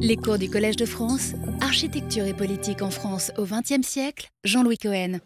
[0.00, 4.76] Les cours du Collège de France, Architecture et politique en France au XXe siècle, Jean-Louis
[4.76, 5.18] Cohen.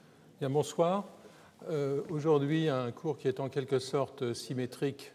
[0.42, 1.06] Bonsoir.
[1.70, 5.14] Euh, Aujourd'hui, un cours qui est en quelque sorte symétrique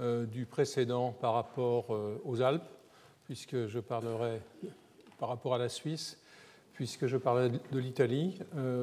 [0.00, 2.68] euh, du précédent par rapport euh, aux Alpes,
[3.24, 4.40] puisque je parlerai
[5.20, 6.18] par rapport à la Suisse,
[6.72, 8.40] puisque je parlerai de l'Italie,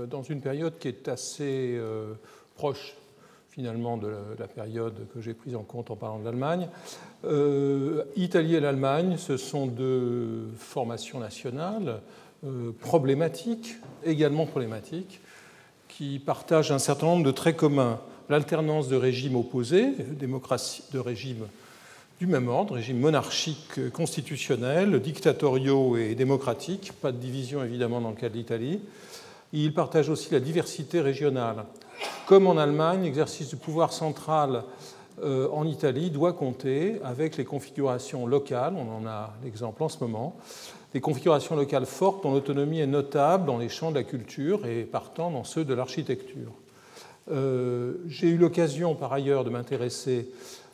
[0.09, 1.79] dans une période qui est assez
[2.55, 2.95] proche
[3.55, 6.67] finalement de la période que j'ai prise en compte en parlant de l'Allemagne.
[7.23, 12.01] Euh, Italie et l'Allemagne, ce sont deux formations nationales
[12.45, 15.21] euh, problématiques, également problématiques,
[15.87, 18.01] qui partagent un certain nombre de traits communs.
[18.27, 21.47] L'alternance de régimes opposés, démocratie, de régimes
[22.19, 28.15] du même ordre, régimes monarchiques constitutionnels, dictatoriaux et démocratiques, pas de division évidemment dans le
[28.15, 28.81] cas de l'Italie.
[29.53, 31.63] Ils partagent aussi la diversité régionale.
[32.27, 34.63] Comme en Allemagne, l'exercice du pouvoir central
[35.23, 39.99] euh, en Italie doit compter avec les configurations locales, on en a l'exemple en ce
[39.99, 40.35] moment,
[40.93, 44.83] des configurations locales fortes dont l'autonomie est notable dans les champs de la culture et
[44.83, 46.51] partant dans ceux de l'architecture.
[47.31, 50.29] Euh, J'ai eu l'occasion par ailleurs de m'intéresser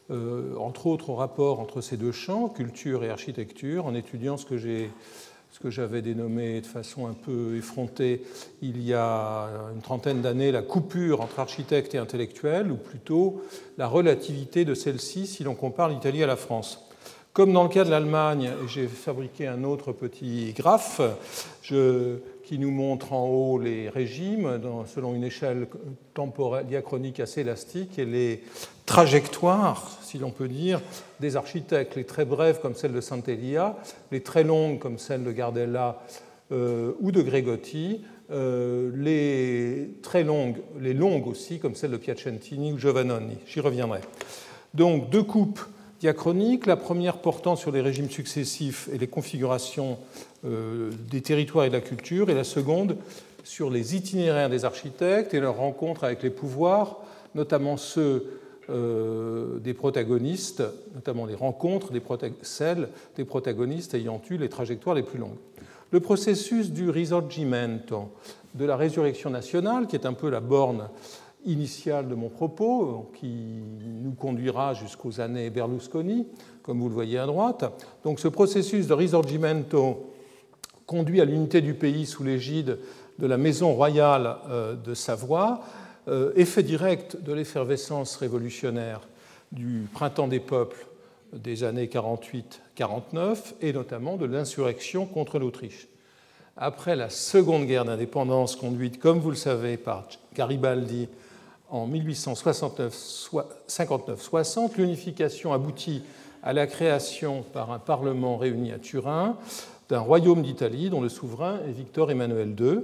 [0.10, 4.46] euh, entre autres au rapport entre ces deux champs, culture et architecture, en étudiant ce
[4.46, 4.90] que j'ai
[5.52, 8.24] ce que j'avais dénommé de façon un peu effrontée
[8.62, 13.42] il y a une trentaine d'années la coupure entre architecte et intellectuel, ou plutôt
[13.78, 16.88] la relativité de celle-ci si l'on compare l'Italie à la France.
[17.34, 21.02] Comme dans le cas de l'Allemagne, j'ai fabriqué un autre petit graphe
[21.62, 22.18] je,
[22.52, 25.68] qui nous montre en haut les régimes selon une échelle
[26.68, 28.44] diachronique assez élastique et les
[28.86, 30.82] trajectoires, si l'on peut dire,
[31.22, 33.78] des architectes, les très brèves comme celle de Sant'Elia,
[34.12, 36.02] les très longues comme celle de Gardella
[36.52, 42.74] euh, ou de Gregotti, euh, les très longues, les longues aussi comme celle de Piacentini
[42.74, 43.38] ou Giovannoni.
[43.48, 44.02] J'y reviendrai.
[44.74, 45.62] Donc deux coupes
[46.02, 50.00] diachroniques, la première portant sur les régimes successifs et les configurations
[50.46, 52.98] euh, des territoires et de la culture, et la seconde
[53.44, 56.98] sur les itinéraires des architectes et leurs rencontres avec les pouvoirs,
[57.36, 58.40] notamment ceux
[58.72, 60.64] euh, des protagonistes,
[60.96, 61.92] notamment les rencontres,
[62.42, 65.38] celles des protagonistes ayant eu les trajectoires les plus longues.
[65.92, 68.10] Le processus du risorgimento,
[68.56, 70.90] de la résurrection nationale, qui est un peu la borne
[71.46, 73.62] initiale de mon propos, qui
[74.04, 76.28] nous conduira jusqu'aux années Berlusconi,
[76.64, 77.66] comme vous le voyez à droite.
[78.04, 80.12] Donc ce processus de risorgimento
[80.86, 82.78] conduit à l'unité du pays sous l'égide
[83.20, 85.62] de la Maison royale euh, de Savoie,
[86.08, 89.02] euh, effet direct de l'effervescence révolutionnaire
[89.52, 90.88] du printemps des peuples
[91.34, 95.88] des années 48-49 et notamment de l'insurrection contre l'Autriche.
[96.58, 101.08] Après la seconde guerre d'indépendance conduite, comme vous le savez, par Garibaldi
[101.72, 106.04] en 1859-60, l'unification aboutit
[106.44, 109.38] à la création par un parlement réuni à Turin
[109.90, 112.82] d'un royaume d'Italie dont le souverain est Victor Emmanuel II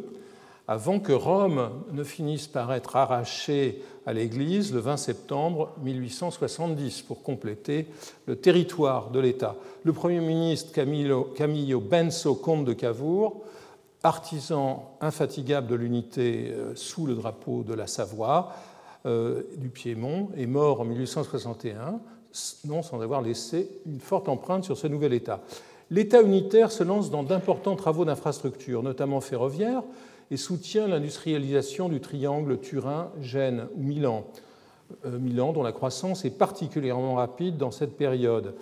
[0.70, 7.24] avant que Rome ne finisse par être arrachée à l'Église le 20 septembre 1870 pour
[7.24, 7.88] compléter
[8.26, 9.56] le territoire de l'État.
[9.84, 13.44] Le Premier ministre Camillo, Benso, comte de Cavour,
[14.04, 18.54] artisan infatigable de l'unité euh, sous le drapeau de la Savoie,
[19.58, 22.00] du Piémont, est mort en 1861,
[22.66, 25.42] non sans avoir laissé une forte empreinte sur ce nouvel État.
[25.90, 29.84] L'État unitaire se lance dans d'importants travaux d'infrastructure, notamment ferroviaires,
[30.32, 34.26] et soutient l'industrialisation du triangle Turin-Gênes ou Milan,
[35.06, 38.56] euh, Milan dont la croissance est particulièrement rapide dans cette période.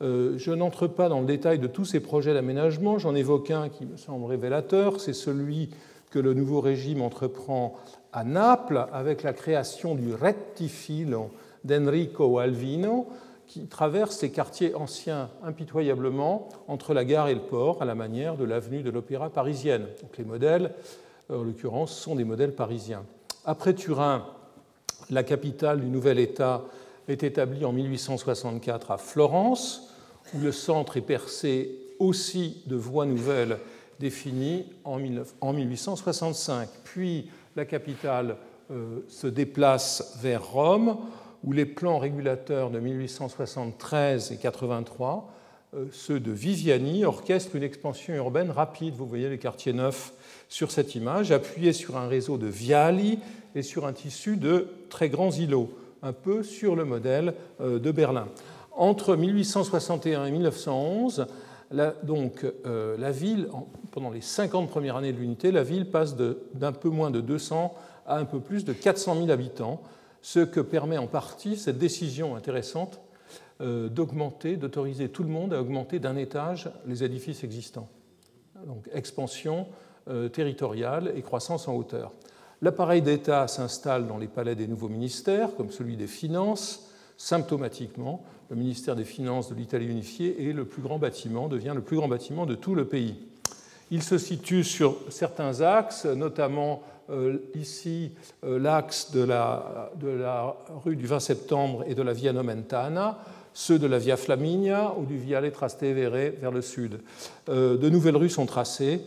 [0.00, 3.68] Euh, je n'entre pas dans le détail de tous ces projets d'aménagement, j'en évoque un
[3.68, 5.70] qui me semble révélateur, c'est celui
[6.10, 7.76] que le nouveau régime entreprend
[8.12, 11.30] à Naples avec la création du rettifilo
[11.64, 13.08] d'Enrico Alvino,
[13.46, 18.36] qui traverse ces quartiers anciens impitoyablement entre la gare et le port, à la manière
[18.36, 19.86] de l'avenue de l'Opéra parisienne.
[20.02, 20.72] Donc les modèles
[21.30, 23.04] en l'occurrence, sont des modèles parisiens.
[23.44, 24.26] Après Turin,
[25.10, 26.64] la capitale du nouvel État
[27.06, 29.94] est établie en 1864 à Florence,
[30.34, 33.58] où le centre est percé aussi de voies nouvelles
[33.98, 34.98] définies en
[35.52, 36.68] 1865.
[36.84, 38.36] Puis la capitale
[38.70, 40.98] euh, se déplace vers Rome,
[41.44, 45.32] où les plans régulateurs de 1873 et 83,
[45.74, 48.94] euh, ceux de Viviani, orchestrent une expansion urbaine rapide.
[48.94, 50.12] Vous voyez les quartiers neufs
[50.48, 53.18] sur cette image, appuyé sur un réseau de viali
[53.54, 55.70] et sur un tissu de très grands îlots,
[56.02, 58.28] un peu sur le modèle euh, de Berlin.
[58.72, 61.26] Entre 1861 et 1911,
[62.02, 63.48] donc, euh, la ville,
[63.90, 67.74] pendant les 50 premières années de l'unité, la ville passe d'un peu moins de 200
[68.06, 69.82] à un peu plus de 400 000 habitants,
[70.22, 73.00] ce que permet en partie cette décision intéressante
[73.60, 77.88] d'augmenter, d'autoriser tout le monde à augmenter d'un étage les édifices existants.
[78.66, 79.66] Donc expansion
[80.32, 82.12] territoriale et croissance en hauteur.
[82.62, 86.88] L'appareil d'État s'installe dans les palais des nouveaux ministères, comme celui des Finances.
[87.16, 91.82] Symptomatiquement, le ministère des Finances de l'Italie unifiée est le plus grand bâtiment, devient le
[91.82, 93.16] plus grand bâtiment de tout le pays.
[93.90, 98.10] Il se situe sur certains axes, notamment euh, ici
[98.44, 103.18] euh, l'axe de la, rue du 20 septembre et de la Via Nomentana,
[103.54, 107.00] ceux de la Via Flaminia ou du Viale Trastevere vers le sud.
[107.48, 109.00] Euh, de nouvelles rues sont tracées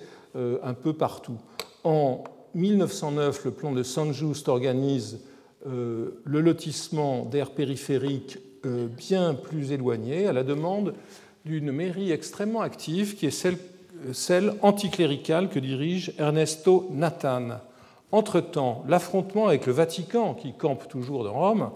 [0.63, 1.37] un peu partout.
[1.83, 2.23] En
[2.55, 5.19] 1909, le plan de San Just organise
[5.65, 10.93] le lotissement d'aires périphériques bien plus éloignées à la demande
[11.45, 13.57] d'une mairie extrêmement active qui est celle,
[14.13, 17.59] celle anticléricale que dirige Ernesto Nathan.
[18.11, 21.69] Entre-temps, l'affrontement avec le Vatican, qui campe toujours dans Rome,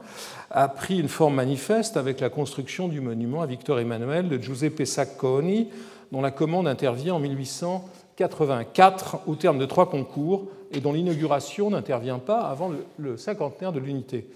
[0.52, 4.86] a pris une forme manifeste avec la construction du monument à Victor Emmanuel de Giuseppe
[4.86, 5.70] Sacconi,
[6.12, 12.20] dont la commande intervient en 1884 au terme de trois concours et dont l'inauguration n'intervient
[12.20, 14.28] pas avant le cinquantenaire de l'unité.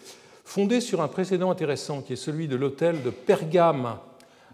[0.50, 3.98] Fondé sur un précédent intéressant qui est celui de l'hôtel de Pergame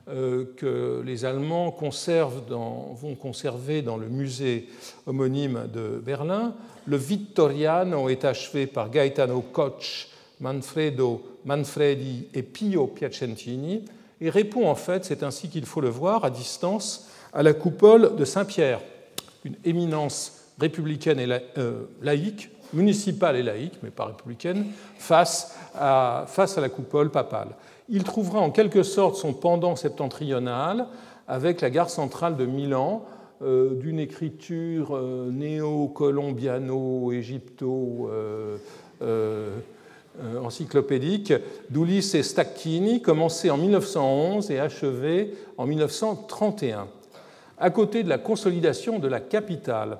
[0.10, 4.68] euh, que les Allemands vont conserver dans le musée
[5.06, 6.54] homonyme de Berlin,
[6.86, 10.10] le Vittoriano est achevé par Gaetano Koch,
[10.42, 13.86] Manfredo Manfredi et Pio Piacentini
[14.20, 18.18] et répond en fait, c'est ainsi qu'il faut le voir, à distance à la coupole
[18.18, 18.82] de Saint-Pierre,
[19.46, 24.68] une éminence républicaine et euh, laïque, municipale et laïque, mais pas républicaine,
[24.98, 26.26] face à,
[26.58, 27.50] la coupole papale.
[27.90, 30.88] Il trouvera en quelque sorte son pendant septentrional
[31.28, 33.06] avec la gare centrale de Milan,
[33.42, 38.10] euh, d'une écriture euh, néo-colombiano-égypto
[40.42, 41.34] encyclopédique
[41.70, 46.88] d'Ulisse Stacchini, commencée en 1911 et achevée en 1931.
[47.58, 50.00] À côté de la consolidation de la capitale,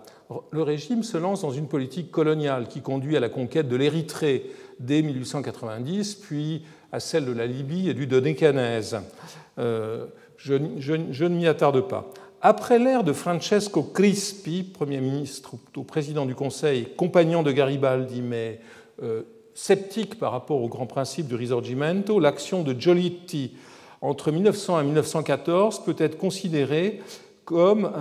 [0.52, 4.46] le régime se lance dans une politique coloniale qui conduit à la conquête de l'Érythrée
[4.80, 8.98] dès 1890, puis à celle de la Libye et du Dodécanèse.
[9.60, 10.06] Euh,
[10.38, 12.10] je, ne m'y attarde pas.
[12.42, 18.60] Après l'ère de Francesco Crispi, Premier ministre ou président du Conseil, compagnon de Garibaldi, mais
[19.02, 19.24] euh,
[19.54, 23.54] sceptique par rapport aux grands principes du Risorgimento, l'action de Giolitti
[24.02, 27.02] entre 1900 et 1914 peut être considérée
[27.46, 27.92] comme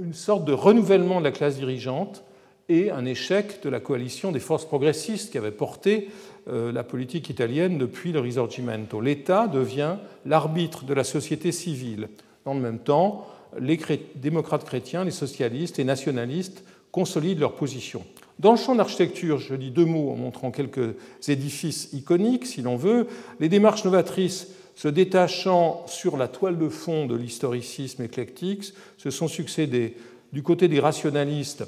[0.00, 2.24] une sorte de renouvellement de la classe dirigeante
[2.68, 6.08] et un échec de la coalition des forces progressistes qui avait porté
[6.48, 9.00] euh, la politique italienne depuis le Risorgimento.
[9.00, 12.08] L'État devient l'arbitre de la société civile.
[12.44, 13.26] Dans le même temps,
[13.58, 13.78] les
[14.16, 18.02] démocrates chrétiens, les socialistes et nationalistes consolident leur position.
[18.38, 20.94] Dans le champ d'architecture, je dis deux mots en montrant quelques
[21.26, 23.06] édifices iconiques, si l'on veut.
[23.40, 29.26] Les démarches novatrices se détachant sur la toile de fond de l'historicisme éclectique, se sont
[29.26, 29.96] succédés
[30.32, 31.64] du côté des rationalistes.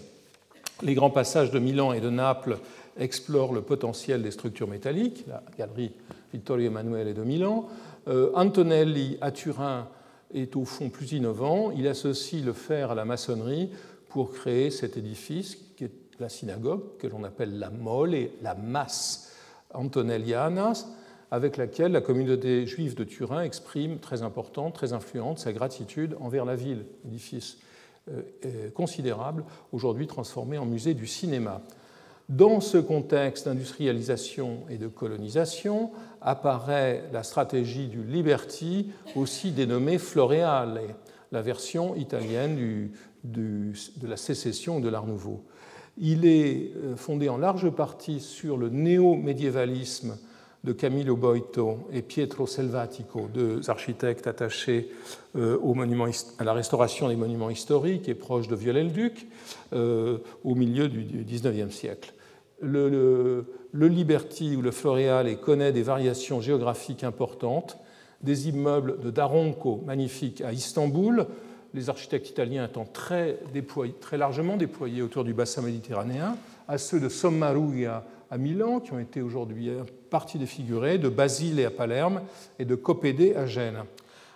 [0.83, 2.59] Les grands passages de Milan et de Naples
[2.99, 5.93] explorent le potentiel des structures métalliques, la galerie
[6.33, 7.69] Vittorio Emanuele de Milan.
[8.09, 9.89] Euh, Antonelli à Turin
[10.35, 11.71] est au fond plus innovant.
[11.71, 13.71] Il associe le fer à la maçonnerie
[14.11, 18.55] pour créer cet édifice qui est la synagogue, que l'on appelle la Mole et la
[18.55, 19.33] masse
[19.73, 20.73] antonelliana,
[21.31, 26.45] avec laquelle la communauté juive de Turin exprime très importante, très influente, sa gratitude envers
[26.45, 27.59] la ville, édifice
[28.11, 31.61] euh, euh, considérable, aujourd'hui transformé en musée du cinéma.
[32.29, 40.81] Dans ce contexte d'industrialisation et de colonisation apparaît la stratégie du Liberty, aussi dénommée Floreale,
[41.33, 42.91] la version italienne
[43.25, 43.73] de
[44.07, 45.45] la sécession de l'Art nouveau.
[45.99, 50.17] Il est euh, fondé en large partie sur le néo-médiévalisme
[50.69, 54.91] de Camillo Boito et Pietro Selvatico, deux architectes attachés
[55.35, 55.75] euh, au
[56.39, 59.29] à la restauration des monuments historiques et proches de Viollet-le-Duc
[59.73, 62.13] euh, au milieu du XIXe siècle.
[62.61, 67.79] Le, Liberty ou le Floreale connaît des variations géographiques importantes,
[68.21, 71.29] des immeubles de Daronco magnifiques à Istanbul,
[71.73, 73.39] les architectes italiens étant très
[74.13, 76.37] largement déployés autour du bassin méditerranéen,
[76.69, 79.71] à ceux de Sommaruga à Milan, qui ont été aujourd'hui
[80.11, 82.21] partie défigurée, de Basile à Palerme
[82.59, 83.85] et de Copédé à Gênes.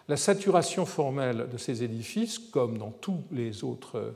[0.08, 4.14] La saturation formelle de ces édifices, comme dans tous les autres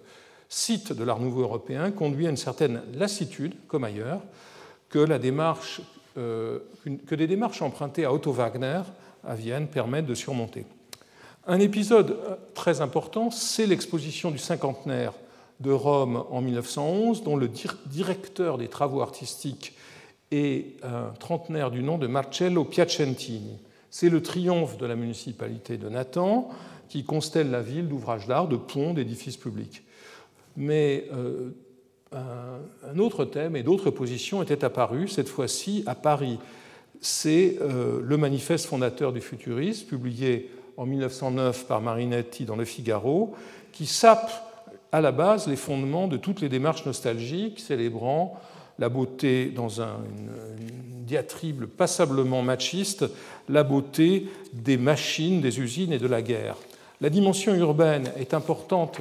[0.49, 4.23] sites de l'Art nouveau européen, conduit à une certaine lassitude, comme ailleurs,
[4.89, 5.83] que, la démarche,
[6.17, 6.61] euh,
[7.07, 8.81] que des démarches empruntées à Otto Wagner
[9.25, 10.65] à Vienne permettent de surmonter.
[11.47, 12.17] Un épisode
[12.55, 15.13] très important, c'est l'exposition du cinquantenaire
[15.61, 17.49] de Rome en 1911, dont le
[17.87, 19.75] directeur des travaux artistiques
[20.31, 23.59] est un trentenaire du nom de Marcello Piacentini.
[23.91, 26.51] C'est le triomphe de la municipalité de Nathan
[26.89, 29.83] qui constelle la ville d'ouvrages d'art, de ponts, d'édifices publics.
[30.57, 31.51] Mais euh,
[32.13, 36.39] un, autre thème et d'autres positions étaient apparus, cette fois-ci à Paris.
[37.01, 43.35] C'est euh, le manifeste fondateur du futurisme, publié en 1909 par Marinetti dans Le Figaro,
[43.73, 44.31] qui sape
[44.93, 48.41] à la base les fondements de toutes les démarches nostalgiques célébrant
[48.79, 49.97] la beauté dans un,
[50.59, 50.77] une,
[51.07, 53.07] diatribe passablement machiste,
[53.49, 56.57] la beauté des machines, des usines et de la guerre.
[57.01, 59.01] La dimension urbaine est importante,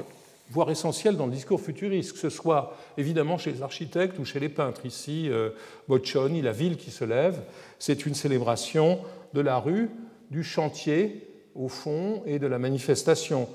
[0.51, 4.39] voire essentielle dans le discours futuriste, que ce soit évidemment chez les architectes ou chez
[4.39, 4.85] les peintres.
[4.85, 5.49] Ici, euh,
[5.87, 7.41] Boccioni, la ville qui se lève,
[7.79, 8.99] c'est une célébration
[9.33, 9.89] de la rue,
[10.29, 13.47] du chantier au fond et de la manifestation,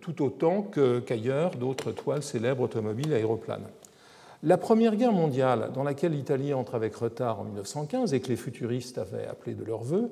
[0.00, 0.62] tout autant
[1.06, 3.66] qu'ailleurs d'autres toiles célèbres automobiles, aéroplanes.
[4.42, 8.36] La Première Guerre mondiale, dans laquelle l'Italie entre avec retard en 1915 et que les
[8.36, 10.10] futuristes avaient appelé de leur vœu,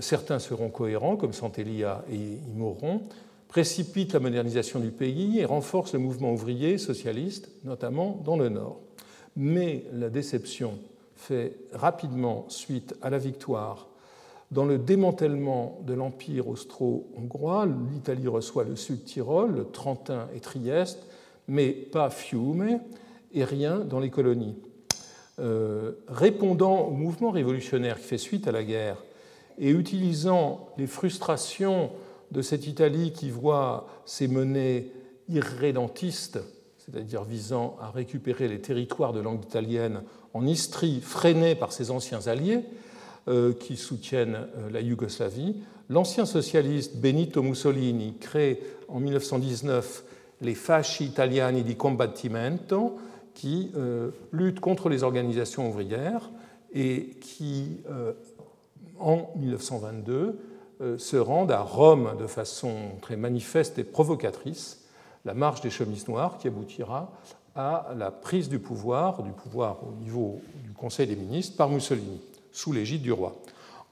[0.00, 3.02] certains seront cohérents, comme Santelia et Imoron,
[3.48, 8.80] précipite la modernisation du pays et renforce le mouvement ouvrier socialiste, notamment dans le Nord.
[9.36, 10.78] Mais la déception
[11.16, 13.89] fait rapidement suite à la victoire
[14.50, 17.66] dans le démantèlement de l'Empire austro-hongrois.
[17.92, 21.06] L'Italie reçoit le Sud-Tyrol, le Trentin et Trieste,
[21.46, 22.80] mais pas Fiume,
[23.32, 24.56] et rien dans les colonies.
[25.38, 29.02] Euh, répondant au mouvement révolutionnaire qui fait suite à la guerre
[29.58, 31.90] et utilisant les frustrations
[32.30, 34.92] de cette Italie qui voit ses menées
[35.28, 36.40] irrédentistes,
[36.78, 40.02] c'est-à-dire visant à récupérer les territoires de langue italienne
[40.34, 42.60] en Istrie, freinés par ses anciens alliés
[43.26, 45.56] qui soutiennent euh, la Yougoslavie,
[45.88, 50.04] l'ancien socialiste Benito Mussolini crée en 1919
[50.40, 52.98] les Fasci Italiani di Combattimento,
[53.34, 56.30] qui euh, luttent contre les organisations ouvrières
[56.72, 58.12] et qui, euh,
[58.98, 60.38] en 1922,
[60.80, 64.84] euh, se rendent à Rome de façon très manifeste et provocatrice,
[65.24, 67.12] la marche des chemises noires qui aboutira
[67.54, 72.20] à la prise du pouvoir, du pouvoir au niveau du Conseil des ministres, par Mussolini,
[72.52, 73.36] sous l'égide du roi.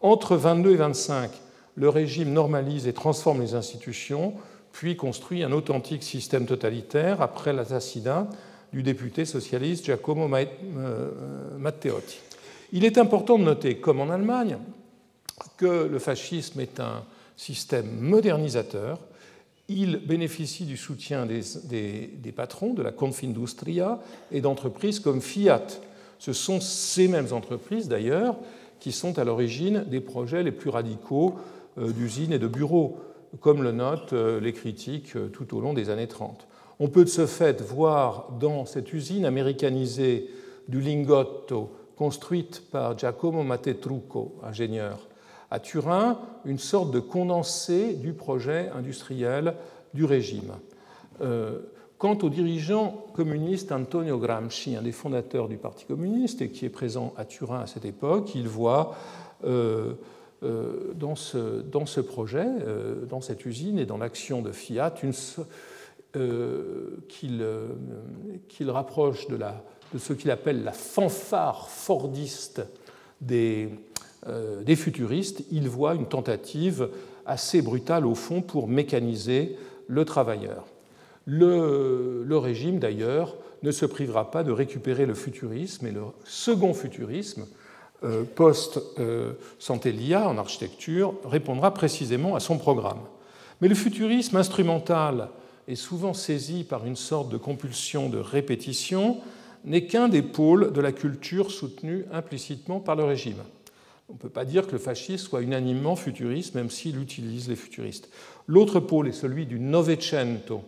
[0.00, 1.30] Entre 22 et 25,
[1.76, 4.34] le régime normalise et transforme les institutions,
[4.72, 8.28] puis construit un authentique système totalitaire après l'assassinat
[8.72, 11.10] du député socialiste Giacomo euh,
[11.58, 12.18] Matteotti.
[12.72, 14.58] Il est important de noter, comme en Allemagne,
[15.56, 17.04] que le fascisme est un
[17.36, 18.98] système modernisateur.
[19.68, 21.42] Il bénéficie du soutien des,
[22.12, 24.00] des patrons de la Confindustria
[24.32, 25.66] et d'entreprises comme Fiat.
[26.18, 28.36] Ce sont ces mêmes entreprises, d'ailleurs,
[28.80, 31.34] qui sont à l'origine des projets les plus radicaux
[31.78, 32.98] euh, d'usines et de bureaux,
[33.40, 36.46] comme le notent euh, les critiques tout au long des années 30.
[36.80, 40.30] On peut de ce fait voir dans cette usine américanisée
[40.68, 45.08] du lingotto construite par Giacomo Matetrucco, ingénieur,
[45.50, 49.54] à Turin, une sorte de condensé du projet industriel
[49.94, 50.52] du régime.
[51.20, 51.58] Euh,
[51.98, 56.70] quant au dirigeant communiste Antonio Gramsci, un des fondateurs du Parti communiste et qui est
[56.70, 58.94] présent à Turin à cette époque, il voit
[59.44, 59.94] euh,
[60.44, 62.46] euh, dans, ce, projet,
[63.08, 64.94] dans cette usine et dans l'action de Fiat,
[66.16, 67.68] euh, euh,
[68.48, 69.38] qu'il rapproche de,
[69.98, 72.62] ce qu'il appelle la fanfare fordiste
[73.30, 76.88] euh, des, futuristes, il voit une tentative
[77.26, 80.64] assez brutale au fond pour mécaniser le travailleur.
[81.30, 87.46] Le, régime d'ailleurs ne se privera pas de récupérer le futurisme et le second futurisme
[88.34, 93.00] post-Santelia en architecture répondra précisément à son programme.
[93.60, 95.28] Mais le futurisme instrumental
[95.66, 99.18] est souvent saisi par une sorte de compulsion de répétition,
[99.66, 103.42] n'est qu'un des pôles de la culture soutenue implicitement par le régime.
[104.08, 107.56] On ne peut pas dire que le fascisme soit unanimement futuriste, même s'il utilise les
[107.56, 108.08] futuristes.
[108.46, 110.62] L'autre pôle est celui du Novecento,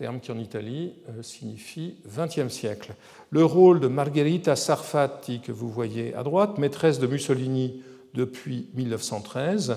[0.00, 2.94] terme qui en Italie euh, signifie XXe siècle.
[3.28, 7.82] Le rôle de Margherita Sarfatti, que vous voyez à droite, maîtresse de Mussolini
[8.14, 9.76] depuis 1913,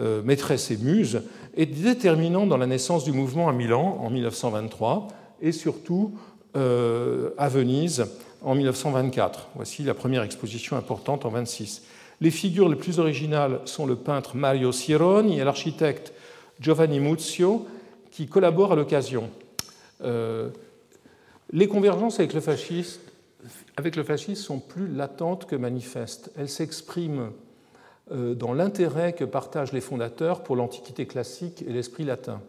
[0.00, 1.20] euh, maîtresse et muse,
[1.54, 5.08] est déterminant dans la naissance du mouvement à Milan en 1923
[5.42, 6.14] et surtout
[6.56, 8.06] euh, à Venise
[8.40, 9.48] en 1924.
[9.54, 11.82] Voici la première exposition importante en 26.
[12.22, 16.14] Les figures les plus originales sont le peintre Mario Sironi et l'architecte
[16.58, 17.66] Giovanni Muzio
[18.10, 19.28] qui collaborent à l'occasion.
[20.02, 20.50] Euh,
[21.52, 23.00] les convergences avec le, fascisme,
[23.76, 26.30] avec le fascisme sont plus latentes que manifestes.
[26.36, 27.30] Elles s'expriment
[28.12, 32.40] euh, dans l'intérêt que partagent les fondateurs pour l'Antiquité classique et l'esprit latin.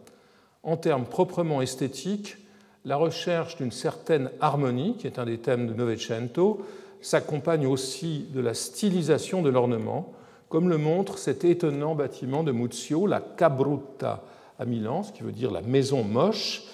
[0.62, 2.36] En termes proprement esthétiques,
[2.84, 6.64] la recherche d'une certaine harmonie, qui est un des thèmes de Novecento,
[7.00, 10.12] s'accompagne aussi de la stylisation de l'ornement,
[10.48, 14.24] comme le montre cet étonnant bâtiment de Muzio, la Cabrutta
[14.58, 16.64] à Milan, ce qui veut dire la maison moche.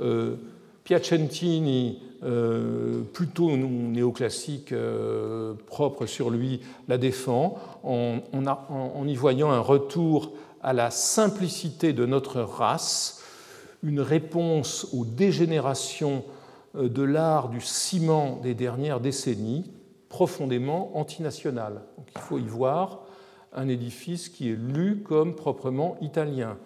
[0.00, 0.36] Euh,
[0.82, 10.32] Piacentini, euh, plutôt néoclassique, euh, propre sur lui, la défend en, y voyant un retour
[10.62, 13.22] à la simplicité de notre race,
[13.84, 16.24] une réponse aux dégénérations
[16.74, 19.70] de l'art du ciment des dernières décennies,
[20.08, 21.82] profondément antinational.
[22.14, 23.02] il faut y voir
[23.52, 26.56] un édifice qui est lu comme proprement italien.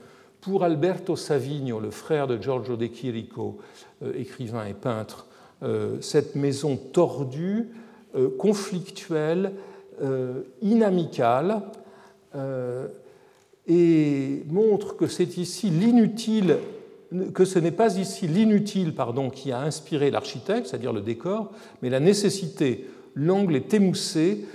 [0.44, 3.56] Pour Alberto Savigno, le frère de Giorgio De Chirico,
[4.02, 5.26] euh, écrivain et peintre,
[5.62, 7.68] euh, cette maison tordue,
[8.14, 9.52] euh, conflictuelle,
[10.60, 11.62] inamicale,
[13.68, 16.56] et montre que c'est ici l'inutile
[17.32, 21.90] que ce n'est pas ici l'inutile pardon, qui a inspiré l'architecte, c'est-à-dire le décor, mais
[21.90, 22.88] la nécessité.
[23.14, 24.46] L'angle est émoussé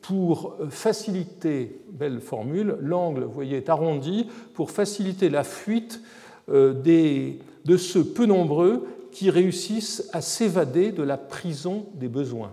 [0.00, 6.00] pour faciliter, belle formule, l'angle, vous voyez, est arrondi pour faciliter la fuite
[6.48, 12.52] euh, des, de ceux peu nombreux qui réussissent à s'évader de la prison des besoins.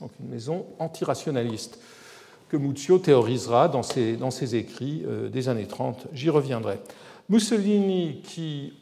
[0.00, 1.78] Donc une maison antirationaliste
[2.48, 6.08] que Muzio théorisera dans ses, dans ses écrits euh, des années 30.
[6.12, 6.80] J'y reviendrai.
[7.28, 8.72] Mussolini, qui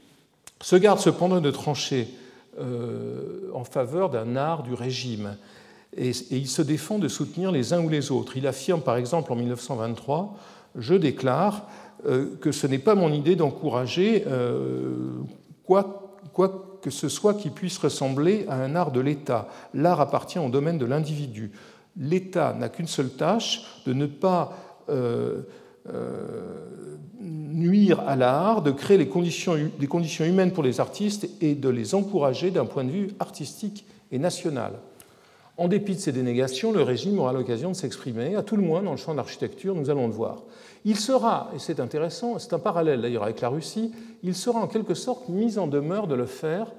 [0.62, 2.08] se garde cependant de trancher
[2.58, 5.36] euh, en faveur d'un art du régime,
[5.96, 8.36] et, il se défend de soutenir les uns ou les autres.
[8.36, 10.36] Il affirme par exemple en 1923,
[10.76, 11.66] je déclare
[12.06, 14.24] euh, que ce n'est pas mon idée d'encourager
[15.64, 19.48] quoi, quoi que ce soit qui puisse ressembler à un art de l'État.
[19.74, 21.52] L'art appartient au domaine de l'individu.
[21.96, 24.52] L'État n'a qu'une seule tâche, de ne pas
[24.88, 25.42] euh,
[25.92, 31.54] euh, nuire à l'art, de créer les conditions, des conditions humaines pour les artistes et
[31.54, 34.72] de les encourager d'un point de vue artistique et national.
[35.58, 38.80] En dépit de ces dénégations, le régime aura l'occasion de s'exprimer, à tout le moins
[38.80, 40.44] dans le champ de l'architecture, nous allons le voir.
[40.84, 43.90] Il sera, et c'est intéressant, c'est un parallèle d'ailleurs avec la Russie,
[44.22, 46.72] il sera en quelque sorte mis en demeure de le faire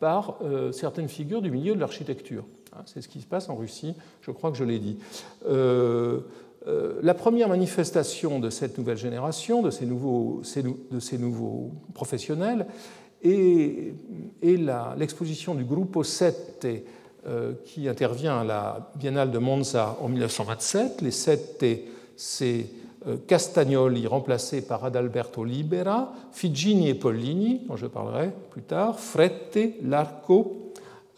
[0.00, 2.44] par euh, certaines figures du milieu de l'architecture.
[2.74, 4.98] Hein, c'est ce qui se passe en Russie, je crois que je l'ai dit.
[5.48, 6.20] Euh,
[6.68, 10.42] euh, la première manifestation de cette nouvelle génération, de ces nouveaux,
[11.94, 12.66] professionnels,
[13.22, 13.94] est,
[14.42, 16.66] l'exposition du Gruppo Sette
[17.64, 21.02] qui intervient à la Biennale de Monza en 1927.
[21.02, 21.64] Les Sette,
[22.16, 22.66] c'est
[23.26, 30.66] Castagnoli remplacé par Adalberto Libera, Figini et Pollini, dont je parlerai plus tard, Frette, Larco,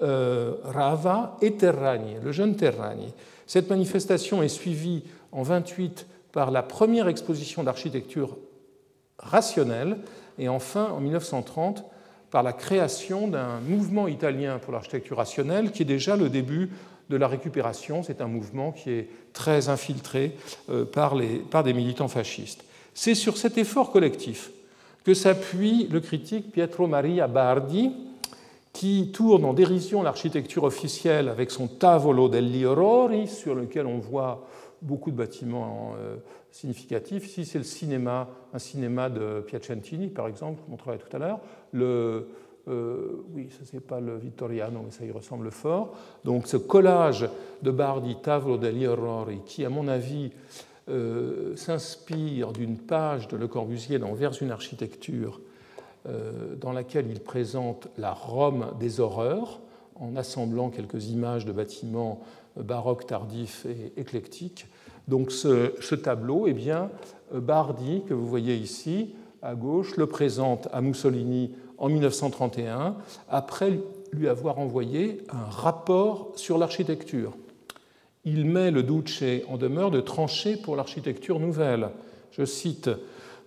[0.00, 3.12] euh, Rava et Terragni, le jeune Terragni.
[3.48, 8.36] Cette manifestation est suivie en 28 par la première exposition d'architecture
[9.18, 9.98] rationnelle
[10.38, 11.84] et enfin en 1930
[12.30, 16.70] par la création d'un mouvement italien pour l'architecture rationnelle qui est déjà le début
[17.08, 18.02] de la récupération.
[18.02, 20.36] C'est un mouvement qui est très infiltré
[20.70, 22.64] euh, par, les, des militants fascistes.
[22.94, 24.50] C'est sur cet effort collectif
[25.04, 27.92] que s'appuie le critique Pietro Maria Bardi,
[28.72, 34.46] qui tourne en dérision l'architecture officielle avec son Tavolo degli Orrori, sur lequel on voit
[34.82, 36.16] beaucoup de bâtiments euh,
[36.50, 37.26] significatifs.
[37.26, 41.40] Ici, c'est le cinéma, un cinéma de Piacentini, par exemple, je montrerai tout à l'heure.
[41.72, 42.28] Le,
[42.68, 45.94] euh, oui, ce n'est pas le Vittoriano, mais ça y ressemble fort.
[46.24, 47.28] Donc ce collage
[47.62, 50.30] de Bardi, Tavolo degli Orrori, qui, à mon avis,
[50.88, 55.40] euh, s'inspire d'une page de Le Corbusier dans Vers une architecture,
[56.56, 59.60] dans laquelle il présente la Rome des horreurs,
[60.00, 62.20] en assemblant quelques images de bâtiments
[62.56, 64.66] baroques tardifs et éclectiques.
[65.06, 66.90] Donc ce, ce tableau, eh bien,
[67.32, 72.96] Bardi, que vous voyez ici, à gauche, le présente à Mussolini en 1931,
[73.28, 73.80] après
[74.12, 77.36] lui avoir envoyé un rapport sur l'architecture.
[78.24, 81.90] Il met le Duce en demeure de trancher pour l'architecture nouvelle.
[82.32, 82.90] Je cite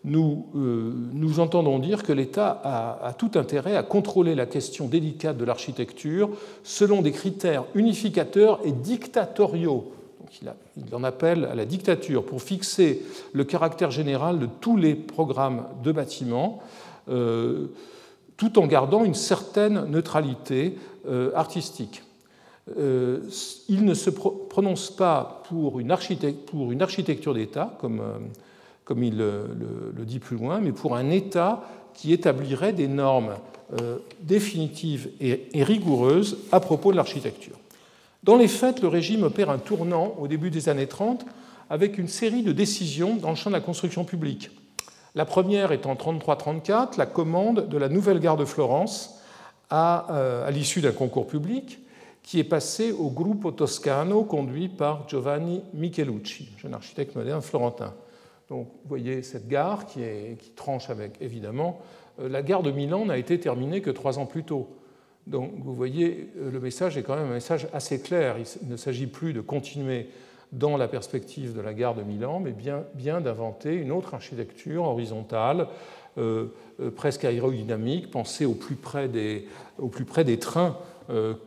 [0.03, 2.61] nous, euh, nous entendons dire que l'État
[3.03, 6.29] a, tout intérêt à contrôler la question délicate de l'architecture
[6.63, 9.93] selon des critères unificateurs et dictatoriaux.
[10.19, 14.95] Donc il, en appelle à la dictature pour fixer le caractère général de tous les
[14.95, 16.61] programmes de bâtiments.
[17.09, 17.67] Euh,
[18.37, 20.75] tout en gardant une certaine neutralité
[21.07, 22.01] euh, artistique.
[22.77, 28.01] Il ne se prononce pas pour une, architecture d'État, comme,
[28.85, 31.63] comme il le, dit plus loin, mais pour un État
[31.93, 33.35] qui établirait des normes
[34.21, 37.55] définitives et, et rigoureuses à propos de l'architecture.
[38.23, 41.25] Dans les faits, le régime opère un tournant au début des années 30
[41.71, 44.51] avec une série de décisions dans le champ de la construction publique.
[45.15, 49.21] La première est en 33-34, la commande de la nouvelle gare de Florence
[49.69, 51.79] à, euh, à l'issue d'un concours public
[52.23, 57.93] qui est passé au Gruppo Toscano conduit par Giovanni Michelucci, jeune architecte moderne florentin.
[58.51, 60.01] Donc vous voyez cette gare qui,
[60.57, 61.79] tranche avec, évidemment,
[62.19, 64.67] euh, la gare de Milan n'a été terminée que trois ans plus tôt.
[65.25, 68.35] Donc vous voyez, euh, le message est quand même un message assez clair.
[68.61, 70.09] Il ne s'agit plus de continuer
[70.51, 75.69] dans la perspective de la gare de Milan, mais bien, d'inventer une autre architecture horizontale,
[76.17, 76.47] euh,
[76.97, 79.47] presque aérodynamique, pensée au plus près des
[80.39, 80.77] trains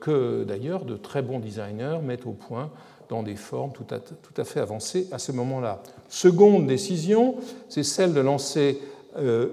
[0.01, 2.71] que d'ailleurs de très bons designers mettent au point
[3.23, 5.83] des formes tout à, tout à fait avancées à ce moment-là.
[6.09, 7.37] Seconde décision,
[7.69, 8.81] c'est celle de lancer
[9.17, 9.49] euh,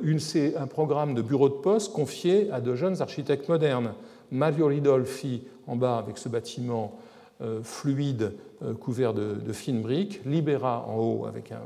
[0.58, 3.94] un programme de bureau de poste confié à de jeunes architectes modernes.
[4.32, 6.98] Mario Ridolfi, en bas avec ce bâtiment
[7.42, 11.62] euh, fluide euh, couvert de, fines briques, Libera en haut avec un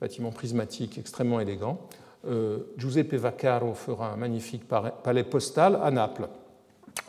[0.00, 1.78] bâtiment prismatique extrêmement élégant.
[2.76, 6.28] Giuseppe Vaccaro fera un magnifique palais postal à Naples.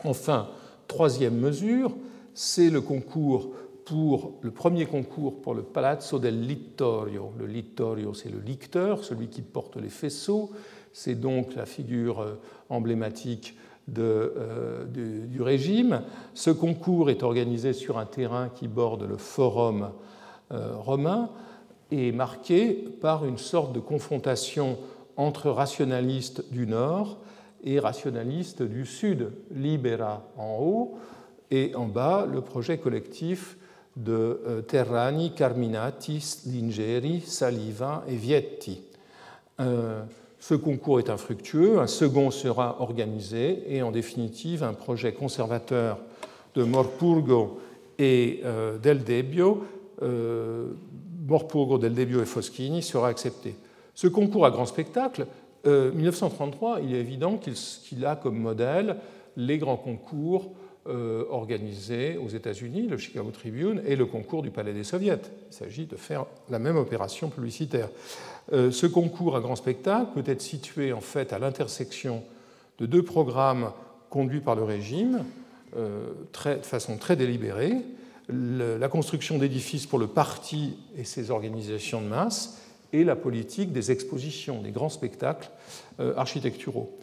[0.04, 0.48] Enfin,
[0.86, 1.92] troisième mesure,
[2.32, 3.50] c'est le concours
[3.90, 7.32] pour le premier concours pour le Palazzo del Littorio.
[7.36, 10.52] Le Littorio, c'est le licteur, celui qui porte les faisceaux.
[10.92, 13.56] C'est donc la figure euh, emblématique
[13.98, 16.02] euh, du, régime.
[16.34, 19.90] Ce concours est organisé sur un terrain qui borde le forum
[20.52, 21.28] euh, romain
[21.90, 24.78] et marqué par une sorte de confrontation
[25.16, 27.18] entre rationalistes du nord
[27.64, 30.98] et rationalistes du sud, Libera en haut,
[31.50, 33.56] et en bas le projet collectif
[33.96, 38.82] de euh, Terrani, Carminati, Lingeri, Saliva et Vietti.
[39.60, 40.02] Euh,
[40.38, 45.98] ce concours est infructueux, un second sera organisé et en définitive un projet conservateur
[46.54, 47.60] de Morpurgo
[47.98, 49.64] et euh, Del Debbio,
[51.26, 53.54] Morpurgo, Del Debbio et Foschini sera accepté.
[53.94, 55.26] Ce concours à grand spectacle,
[55.66, 58.96] 1933, il est évident qu'il a comme modèle
[59.36, 64.72] les grands concours euh, organisé aux États-Unis, le Chicago Tribune, et le concours du Palais
[64.72, 65.20] des Soviets.
[65.50, 67.88] Il s'agit de faire la même opération publicitaire.
[68.52, 72.24] Euh, ce concours à grand spectacle peut être situé en fait à l'intersection
[72.78, 73.72] de deux programmes
[74.08, 75.24] conduits par le régime
[75.76, 76.08] euh,
[76.44, 77.76] de façon très délibérée
[78.32, 82.60] la construction d'édifices pour le parti et ses organisations de masse
[82.92, 85.50] et la politique des expositions, des grands spectacles
[86.16, 86.96] architecturaux.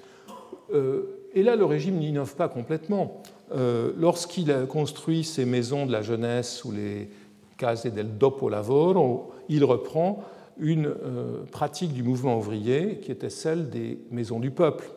[0.74, 3.24] et là, le régime n'innove pas complètement.
[3.54, 7.10] Euh, lorsqu'il a construit ses maisons de la jeunesse ou les
[7.58, 10.24] case del dopo lavoro, il reprend
[10.60, 14.90] une euh, pratique du mouvement ouvrier qui était celle des maisons du peuple.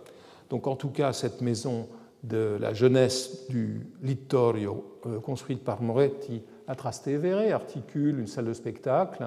[0.50, 1.88] Donc en tout cas, cette maison
[2.22, 8.52] de la jeunesse du Littorio, euh, construite par Moretti à Trastevere, articule une salle de
[8.52, 9.24] spectacle,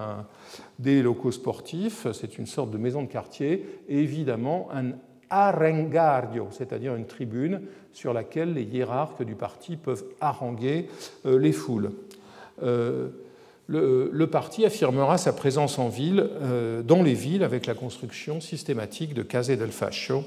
[0.80, 4.92] des locaux sportifs, c'est une sorte de maison de quartier, et évidemment un
[5.34, 10.88] arengario, c'est-à-dire une tribune sur laquelle les hiérarques du parti peuvent haranguer
[11.26, 11.92] euh, les foules.
[12.62, 13.10] Euh,
[13.68, 19.16] le, parti affirmera sa présence en ville, euh, dans les villes avec la construction systématique
[19.16, 20.24] de Case del Fascio,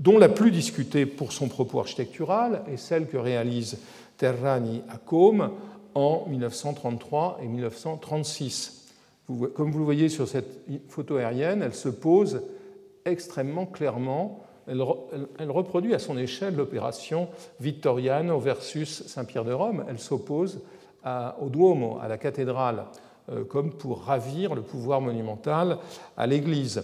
[0.00, 3.78] dont la plus discutée pour son propos architectural est celle que réalise
[4.16, 5.50] Terrani à Côme
[5.94, 8.88] en 1933 et 1936.
[9.54, 12.42] Comme vous le voyez sur cette photo aérienne, elle se pose
[13.04, 14.40] extrêmement clairement.
[14.66, 14.80] Elle,
[15.50, 17.28] reproduit à son échelle l'opération
[17.60, 19.84] Vittoriano versus Saint-Pierre de Rome.
[19.88, 20.60] Elle s'oppose
[21.40, 22.86] au Duomo, à la cathédrale,
[23.30, 25.78] euh, comme pour ravir le pouvoir monumental
[26.16, 26.82] à l'Église.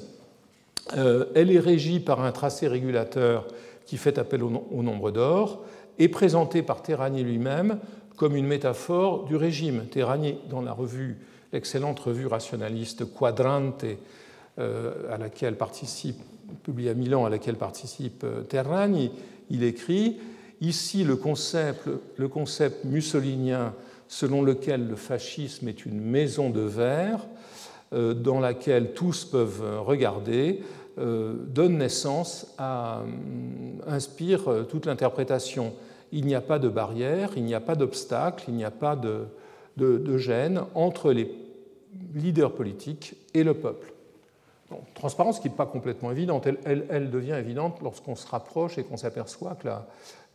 [0.97, 3.47] Euh, elle est régie par un tracé régulateur
[3.87, 5.65] qui fait appel au, nombre d'or
[5.99, 7.79] et présentée par Terrani lui-même
[8.17, 9.87] comme une métaphore du régime.
[9.87, 11.19] Terrani, dans la revue,
[11.53, 13.85] l'excellente revue rationaliste Quadrante,
[14.59, 16.21] à laquelle participe,
[16.63, 19.13] publié à Milan, à laquelle participe euh, Terragni,
[19.51, 20.19] il écrit
[20.61, 23.73] Ici, le concept, le concept mussolinien
[24.09, 27.27] selon lequel le fascisme est une maison de verre
[27.95, 30.63] euh, dans laquelle tous peuvent regarder,
[30.99, 33.05] donne naissance à,
[33.87, 35.73] inspire toute l'interprétation.
[36.13, 38.97] Il n'y a pas de barrière, il n'y a pas d'obstacle, il n'y a pas
[38.97, 39.25] de,
[39.79, 41.33] de gêne entre les
[42.15, 43.95] leaders politiques et le peuple
[44.95, 46.47] transparence qui n'est pas complètement évidente.
[46.65, 49.57] Elle, devient évidente lorsqu'on se rapproche et qu'on s'aperçoit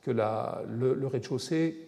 [0.04, 1.88] que, le, rez-de-chaussée,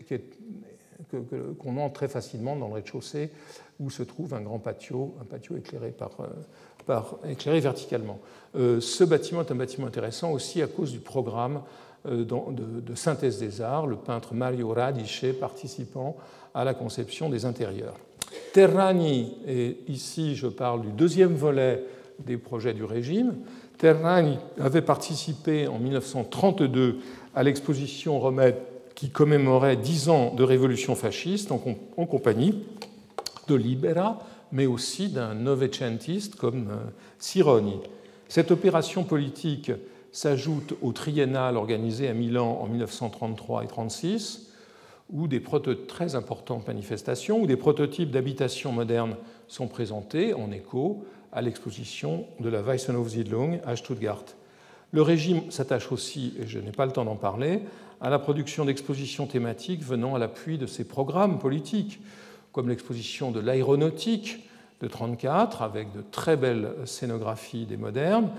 [1.59, 3.31] qu'on entre très facilement dans le rez-de-chaussée
[3.79, 8.19] où se trouve un grand patio, un patio éclairé, par, euh, éclairé verticalement.
[8.55, 11.61] Euh, ce bâtiment est un bâtiment intéressant aussi à cause du programme
[12.07, 16.17] euh, de, de, synthèse des arts, le peintre Mario Radice participant
[16.53, 17.95] à la conception des intérieurs.
[18.53, 21.83] Terrani, et ici je parle du deuxième volet
[22.25, 23.35] des projets du régime.
[23.77, 26.99] Terrani avait participé en 1932
[27.35, 28.55] à l'exposition romaine
[28.95, 31.59] qui commémorait dix ans de révolution fasciste en,
[32.05, 32.63] compagnie
[33.47, 34.19] de Libera,
[34.51, 36.69] mais aussi d'un novecentiste comme
[37.19, 37.75] Sironi.
[38.27, 39.71] Cette opération politique
[40.11, 44.51] s'ajoute au triennal organisé à Milan en 1933 et 1936,
[45.13, 45.43] où des
[45.87, 49.15] très importantes manifestations, où des prototypes d'habitations modernes
[49.47, 54.23] sont présentés en écho à l'exposition de la Weissenhofsiedlung à Stuttgart.
[54.91, 57.61] Le régime s'attache aussi, et je n'ai pas le temps d'en parler,
[57.99, 61.99] à la production d'expositions thématiques venant à l'appui de ses programmes politiques,
[62.51, 64.47] comme l'exposition de l'aéronautique
[64.81, 68.31] de 1934, avec de très belles scénographies des modernes,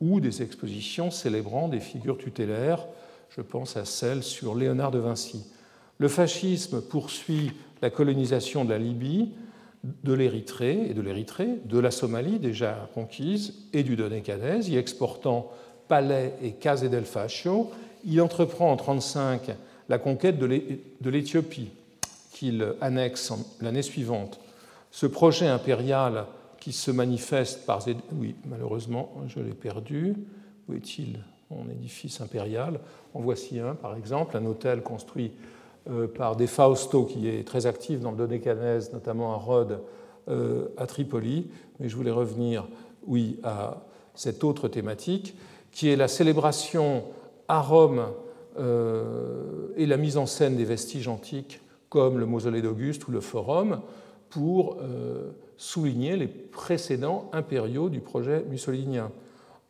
[0.00, 2.86] ou des expositions célébrant des figures tutélaires,
[3.30, 5.44] je pense à celle sur Léonard de Vinci.
[5.98, 9.30] Le fascisme poursuit la colonisation de la Libye,
[9.84, 15.50] de l'Érythrée et de l'Érythrée, de la Somalie déjà conquise et du Dodécanèse, y exportant
[15.86, 17.70] Palais et Case del Fascio.
[18.04, 19.56] Il entreprend en 1935
[19.88, 21.70] la conquête de l'Éthiopie,
[22.30, 24.40] qu'il annexe l'année suivante.
[24.90, 26.26] Ce projet impérial
[26.60, 27.84] qui se manifeste par...
[28.12, 30.14] Oui, malheureusement, je l'ai perdu.
[30.68, 31.20] Où est-il?
[31.50, 32.78] Mon édifice impérial.
[33.14, 35.32] En voici un, par exemple, un hôtel construit
[36.14, 39.80] par De Fausto, qui est très actif dans le Dodécanèse, notamment à Rhodes,
[40.28, 41.50] euh, à Tripoli.
[41.80, 42.68] Mais je voulais revenir,
[43.06, 45.36] oui, à cette autre thématique,
[45.72, 47.04] qui est la célébration
[47.48, 48.06] à Rome
[48.58, 53.20] euh, et la mise en scène des vestiges antiques, comme le mausolée d'Auguste ou le
[53.20, 53.80] Forum,
[54.28, 54.76] pour
[55.56, 59.10] souligner les précédents impériaux du projet mussolinien.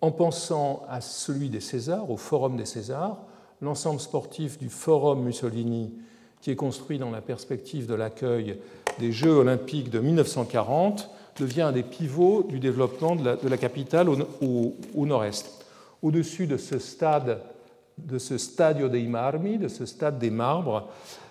[0.00, 3.18] En pensant à celui des Césars, au Forum des Césars,
[3.60, 5.94] l'ensemble sportif du Forum Mussolini,
[6.40, 8.58] qui est construit dans la perspective de l'accueil
[8.98, 15.06] des Jeux olympiques de 1940, devient un des pivots du développement de la, capitale au,
[15.06, 15.64] nord-est.
[16.02, 17.40] Au-dessus de ce stade,
[17.96, 20.88] de ce Stadio dei Marmi, de ce stade des marbres,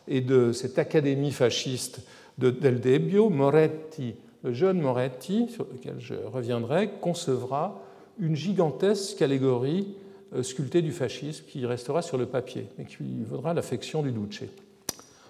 [0.08, 2.00] et de cette académie fasciste
[2.38, 7.82] de Del Debbio, Moretti le jeune Moretti, sur lequel je reviendrai, concevra
[8.20, 9.96] une gigantesque allégorie
[10.34, 14.44] euh, sculptée du fascisme qui restera sur le papier et qui vaudra l'affection du Duce.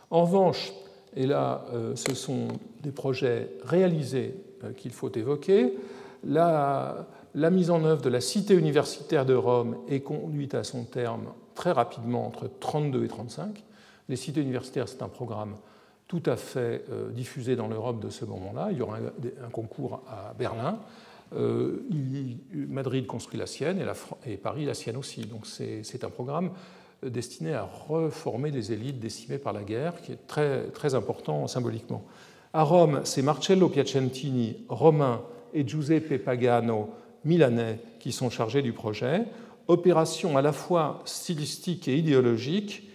[0.09, 0.71] En revanche,
[1.15, 2.47] et là euh, ce sont
[2.81, 5.73] des projets réalisés euh, qu'il faut évoquer,
[6.23, 11.27] la, mise en œuvre de la cité universitaire de Rome est conduite à son terme
[11.55, 13.63] très rapidement entre 32 et 35.
[14.09, 15.55] Les cités universitaires, c'est un programme
[16.07, 18.69] tout à fait euh, diffusé dans l'Europe de ce moment-là.
[18.71, 20.79] Il y aura un, concours à Berlin.
[22.53, 23.85] Madrid construit la sienne
[24.25, 25.25] et, Paris la sienne aussi.
[25.25, 26.51] Donc c'est un programme
[27.03, 32.03] destiné à reformer les élites décimées par la guerre, qui est très, très important symboliquement.
[32.53, 35.21] À Rome, c'est Marcello Piacentini, romain,
[35.53, 36.89] et Giuseppe Pagano,
[37.23, 39.25] milanais, qui sont chargés du projet.
[39.67, 42.89] Opération à la fois stylistique et idéologique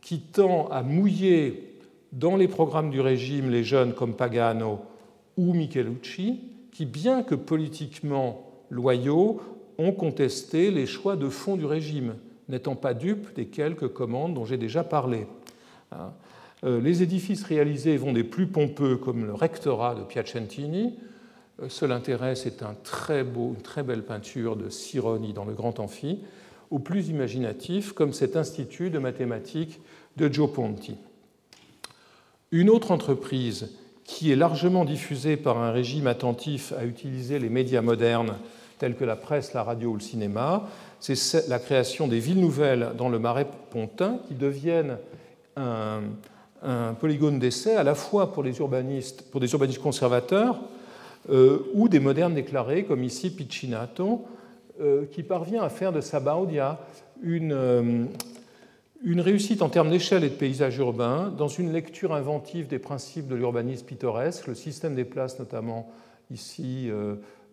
[0.00, 1.74] qui tend à mouiller
[2.12, 4.80] dans les programmes du régime les jeunes comme Pagano
[5.36, 6.40] ou Michelucci,
[6.72, 9.40] qui, bien que politiquement loyaux,
[9.78, 12.14] ont contesté les choix de fond du régime,
[12.48, 15.26] n'étant pas dupes des quelques commandes dont j'ai déjà parlé.
[15.92, 16.12] Hein.
[16.64, 20.98] Euh, les édifices réalisés vont des plus pompeux, comme le rectorat de Piacentini.
[21.62, 25.54] Euh, seul intérêt, c'est un très beau, une très belle peinture de Sironi dans le
[25.54, 26.20] Grand Amphi,
[26.70, 29.80] au plus imaginatif, comme cet institut de mathématiques
[30.16, 30.96] de Gio Ponti.
[32.50, 33.70] Une autre entreprise
[34.04, 38.36] qui est largement diffusée par un régime attentif à utiliser les médias modernes
[38.78, 40.68] tels que la presse, la radio ou le cinéma,
[41.00, 44.98] c'est la création des villes nouvelles dans le Marais pontin qui deviennent
[45.56, 46.02] un,
[47.00, 50.60] polygone d'essai à la fois pour les urbanistes, des urbanistes conservateurs
[51.30, 54.26] euh, ou des modernes déclarés comme ici Piccinato,
[54.80, 56.80] euh, qui parvient à faire de Sabaudia
[57.22, 58.04] une, euh,
[59.04, 63.28] une réussite en termes d'échelle et de paysage urbain, dans une lecture inventive des principes
[63.28, 65.90] de l'urbanisme pittoresque, le système des places notamment
[66.30, 66.90] ici,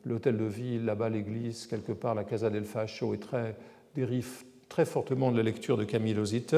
[0.05, 3.55] l'hôtel de ville, là-bas l'église, quelque part la Casa del Fascio, et très,
[3.95, 6.55] dérive très fortement de la lecture de Camille Losite,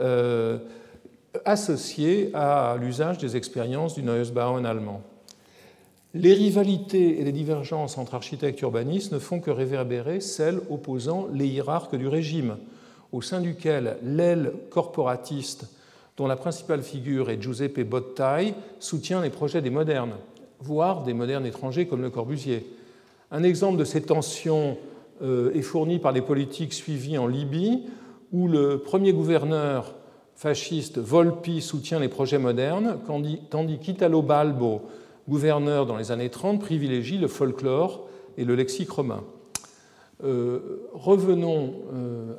[0.00, 0.58] euh,
[1.44, 5.02] associé à l'usage des expériences du Neues Bauen allemand.
[6.14, 11.28] Les rivalités et les divergences entre architectes et urbanistes ne font que réverbérer celles opposant
[11.32, 12.56] les hiérarques du régime
[13.12, 15.66] au sein duquel l'aile corporatiste,
[16.16, 20.14] dont la principale figure est Giuseppe Bottai, soutient les projets des modernes,
[20.60, 22.66] voire des modernes étrangers comme Le Corbusier.
[23.30, 24.76] Un exemple de ces tensions
[25.22, 27.84] euh, est fourni par les politiques suivies en Libye,
[28.32, 29.94] où le premier gouverneur
[30.34, 32.98] fasciste Volpi soutient les projets modernes,
[33.50, 34.82] tandis qu'Italo Balbo,
[35.28, 39.24] gouverneur dans les années 30, privilégie le folklore et le lexique romain.
[40.20, 41.74] revenons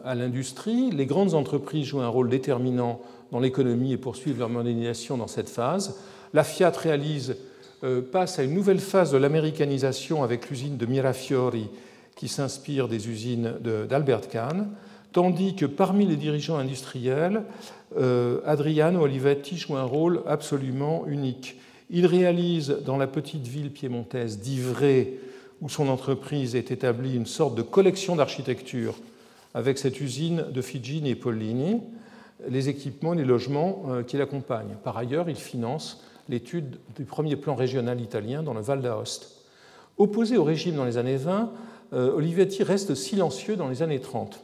[0.03, 0.91] à l'industrie.
[0.91, 3.01] Les grandes entreprises jouent un rôle déterminant
[3.31, 5.97] dans l'économie et poursuivent leur modernisation dans cette phase.
[6.33, 7.35] La Fiat réalise,
[8.11, 11.69] passe à une nouvelle phase de l'américanisation avec l'usine de Mirafiori
[12.17, 13.53] qui s'inspire des usines
[13.87, 14.69] d'Albert Kahn,
[15.13, 17.43] tandis que parmi les dirigeants industriels,
[17.97, 21.55] euh, Adriano Olivetti joue un rôle absolument unique.
[21.89, 25.19] Il réalise dans la petite ville piémontaise d'Ivray,
[25.61, 28.95] où son entreprise est établie, une sorte de collection d'architecture
[29.53, 31.81] avec cette usine de Figini et Pollini,
[32.49, 34.75] les équipements les logements euh, qui l'accompagnent.
[34.83, 39.43] Par ailleurs, il finance l'étude du premier plan régional italien dans le Val d'Aoste.
[39.97, 41.51] Opposé au régime dans les années 20,
[41.93, 44.43] euh, Olivetti reste silencieux dans les années 30,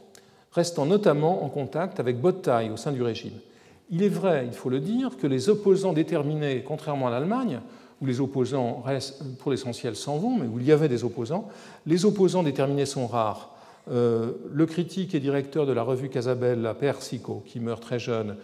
[0.52, 3.34] restant notamment en contact avec Bottai au sein du régime.
[3.90, 7.60] Il est vrai, il faut le dire, que les opposants déterminés, contrairement à l'Allemagne,
[8.00, 11.48] où les opposants restent pour l'essentiel s'en vont, mais où il y avait des opposants,
[11.86, 13.54] les opposants déterminés sont rares.
[13.90, 18.36] Euh, le critique et directeur de la revue Casabella, Persico, qui meurt très jeune,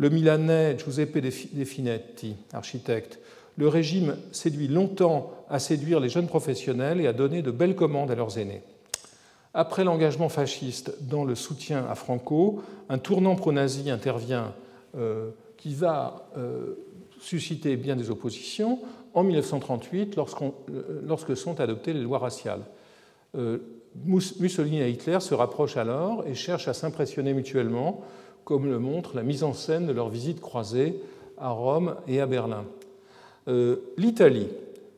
[0.00, 3.18] le Milanais Giuseppe De Finetti, architecte,
[3.58, 8.10] le régime séduit longtemps à séduire les jeunes professionnels et à donner de belles commandes
[8.10, 8.62] à leurs aînés.
[9.52, 14.54] Après l'engagement fasciste dans le soutien à Franco, un tournant pro-nazi intervient
[14.96, 16.76] euh, qui va euh,
[17.20, 18.78] susciter bien des oppositions
[19.12, 22.62] en 1938 euh, lorsque sont adoptées les lois raciales.
[23.94, 28.02] Mussolini et Hitler se rapprochent alors et cherchent à s'impressionner mutuellement,
[28.44, 31.00] comme le montre la mise en scène de leurs visites croisées
[31.38, 32.64] à Rome et à Berlin.
[33.48, 34.48] Euh, L'Italie,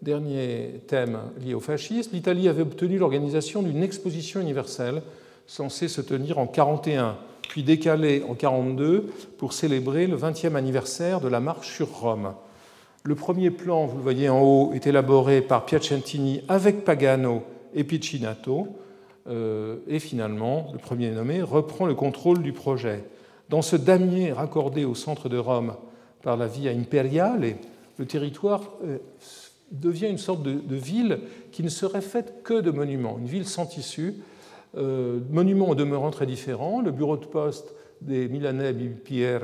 [0.02, 5.02] dernier thème lié au fascisme, l'Italie avait obtenu l'organisation d'une exposition universelle
[5.46, 7.16] censée se tenir en 1941,
[7.48, 9.06] puis décalée en 1942
[9.38, 12.34] pour célébrer le 20e anniversaire de la marche sur Rome.
[13.04, 17.42] Le premier plan, vous le voyez en haut, est élaboré par Piacentini avec Pagano
[17.74, 18.68] et Piccinato,
[19.28, 23.04] euh, et finalement, le premier nommé reprend le contrôle du projet.
[23.52, 25.74] Dans ce damier raccordé au centre de Rome
[26.22, 27.56] par la Via Imperiale,
[27.98, 28.96] le territoire euh,
[29.70, 33.66] devient une sorte de, ville qui ne serait faite que de monuments, une ville sans
[33.66, 34.14] tissu,
[34.78, 36.80] euh, monuments demeurant très différents.
[36.80, 39.42] Le bureau de poste des Milanais Pierre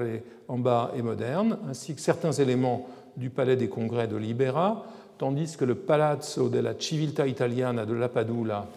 [0.49, 4.87] en bas est moderne, ainsi que certains éléments du palais des congrès de Libera,
[5.19, 8.69] tandis que le Palazzo della Civiltà Italiana de la Padula,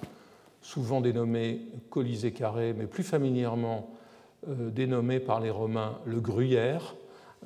[0.61, 3.91] souvent dénommé Colisée carré, mais plus familièrement
[4.47, 6.95] dénommé par les Romains le Gruyère,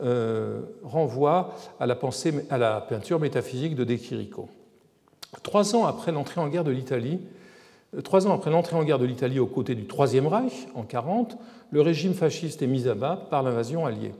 [0.02, 4.50] euh, renvoie à la, pensée, à la peinture métaphysique de De Chirico.
[5.42, 7.22] Trois ans après l'entrée en guerre de l'Italie,
[7.96, 10.84] euh, trois ans après l'entrée en guerre de l'Italie aux côtés du Troisième Reich, en
[10.84, 11.38] 1940,
[11.72, 14.14] le régime fasciste est mis à bas par l'invasion alliée.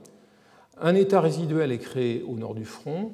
[0.80, 3.12] Un État résiduel est créé au nord du front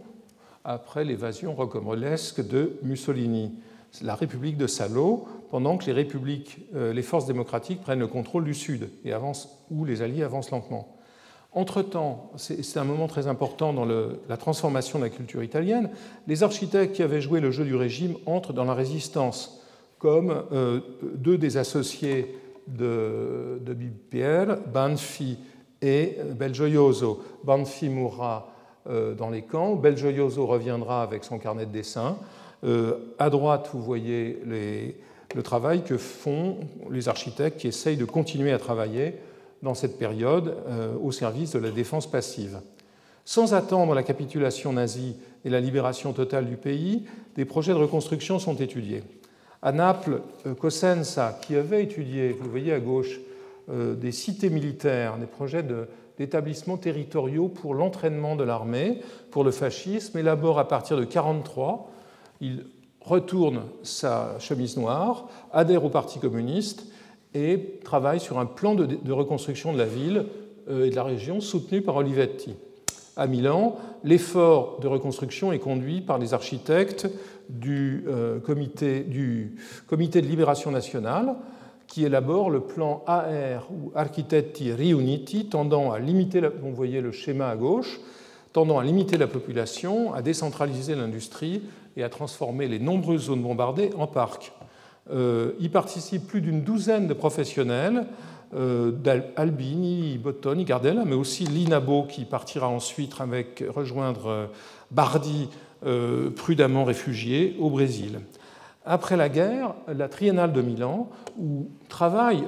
[0.64, 3.54] après l'évasion rocambolesque de Mussolini,
[4.02, 8.90] la République de Salo, pendant que euh, les forces démocratiques prennent le contrôle du sud
[9.04, 10.96] et avancent, où les Alliés avancent lentement.
[11.54, 15.90] Entre-temps, c'est un moment très important dans la transformation de la culture italienne,
[16.26, 19.62] les architectes qui avaient joué le jeu du régime entrent dans la résistance,
[20.00, 20.80] comme euh,
[21.16, 22.38] deux des associés
[22.70, 23.76] de, de
[24.10, 25.38] Pierre, Banfi
[25.82, 27.22] et Belgioioso.
[27.44, 28.48] Banfi mourra
[28.90, 32.18] euh, dans les camps, Belgioioso reviendra avec son carnet de dessin.
[32.64, 34.42] Euh, à droite, vous voyez
[35.36, 36.58] le travail que font
[36.90, 39.16] les architectes qui essayent de continuer à travailler
[39.64, 42.60] dans cette période euh, au service de la défense passive.
[43.26, 48.40] Sans attendre la capitulation nazie et la libération totale du pays, des projets de reconstruction
[48.40, 49.04] sont étudiés.
[49.62, 53.20] À Naples, euh, Cosenza, qui avait étudié, vous le voyez à gauche,
[53.70, 55.64] des cités militaires, des projets
[56.18, 61.90] d'établissements territoriaux pour l'entraînement de l'armée, pour le fascisme, élabore à partir de 1943.
[62.42, 62.66] Il
[63.00, 66.86] retourne sa chemise noire, adhère au Parti communiste
[67.34, 70.26] et travaille sur un plan de, reconstruction de la ville
[70.70, 72.56] euh, et de la région soutenu par Olivetti.
[73.16, 77.08] À Milan, l'effort de reconstruction est conduit par les architectes
[77.50, 81.36] du, euh, comité, de libération nationale
[81.88, 86.84] qui élabore le plan AR ou Architetti Riuniti tendant à limiter, vous
[87.42, 88.00] à gauche,
[88.54, 91.64] tendant à limiter la population, à décentraliser l'industrie
[91.96, 94.54] et à transformer les nombreuses zones bombardées en parcs.
[95.12, 98.06] Euh, y participent plus d'une douzaine de professionnels,
[98.54, 104.46] euh, d'Albini, Bottoni, Gardella, mais aussi Linabo qui partira ensuite avec, rejoindre euh,
[104.92, 105.50] Bardi,
[106.36, 108.20] prudemment réfugié, au Brésil.
[108.86, 112.48] Après la guerre, la Triennale de Milan, où travaillent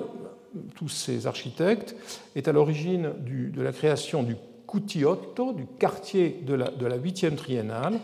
[0.76, 1.96] tous ces architectes,
[2.36, 4.36] est à l'origine de la création du
[4.68, 8.00] Cutiotto, du quartier de la, de la 8e triennale,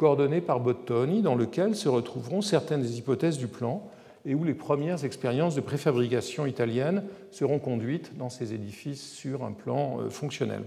[0.00, 3.82] coordonné par Bottoni, dans lequel se retrouveront certaines des hypothèses du plan,
[4.24, 9.52] et où les premières expériences de préfabrication italienne seront conduites dans ces édifices sur un
[9.52, 10.62] plan euh, fonctionnel.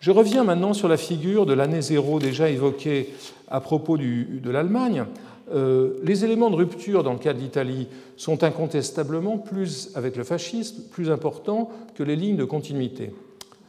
[0.00, 3.10] Je reviens maintenant sur la figure de l'année zéro déjà évoquée
[3.48, 5.04] à propos de l'Allemagne.
[5.52, 10.24] Euh, les éléments de rupture dans le cas de l'Italie sont incontestablement plus, avec le
[10.24, 13.12] fascisme, plus importants que les lignes de continuité.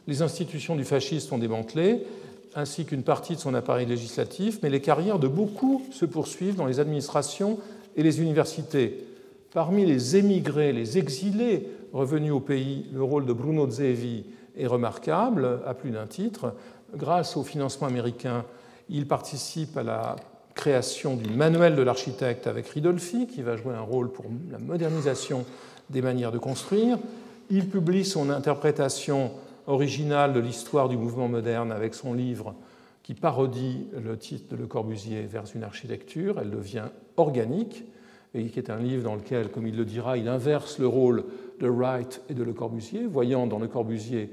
[0.08, 2.04] Les institutions du fascisme sont démantelées,
[2.56, 6.66] ainsi qu'une partie de son appareil législatif, mais les carrières de beaucoup se poursuivent dans
[6.66, 7.60] les administrations
[7.98, 9.06] et les universités.
[9.54, 14.26] Parmi les émigrés, les exilés revenus au pays, le rôle de Bruno Zevi
[14.58, 16.54] est remarquable à plus d'un titre.
[16.96, 18.46] Grâce au financement américain,
[18.90, 20.16] il participe à la
[20.54, 25.46] création du manuel de l'architecte avec Ridolfi, qui va jouer un rôle pour la modernisation
[25.90, 26.98] des manières de construire.
[27.50, 29.32] Il publie son interprétation
[29.68, 32.56] originale de l'histoire du mouvement moderne avec son livre
[33.04, 36.40] qui parodie le titre de Le Corbusier vers une architecture.
[36.40, 36.86] Elle devient
[37.18, 37.84] organique
[38.34, 41.24] et qui est un livre dans lequel, comme il le dira, il inverse le rôle
[41.60, 44.30] de Wright et de Le Corbusier, voyant dans Le Corbusier,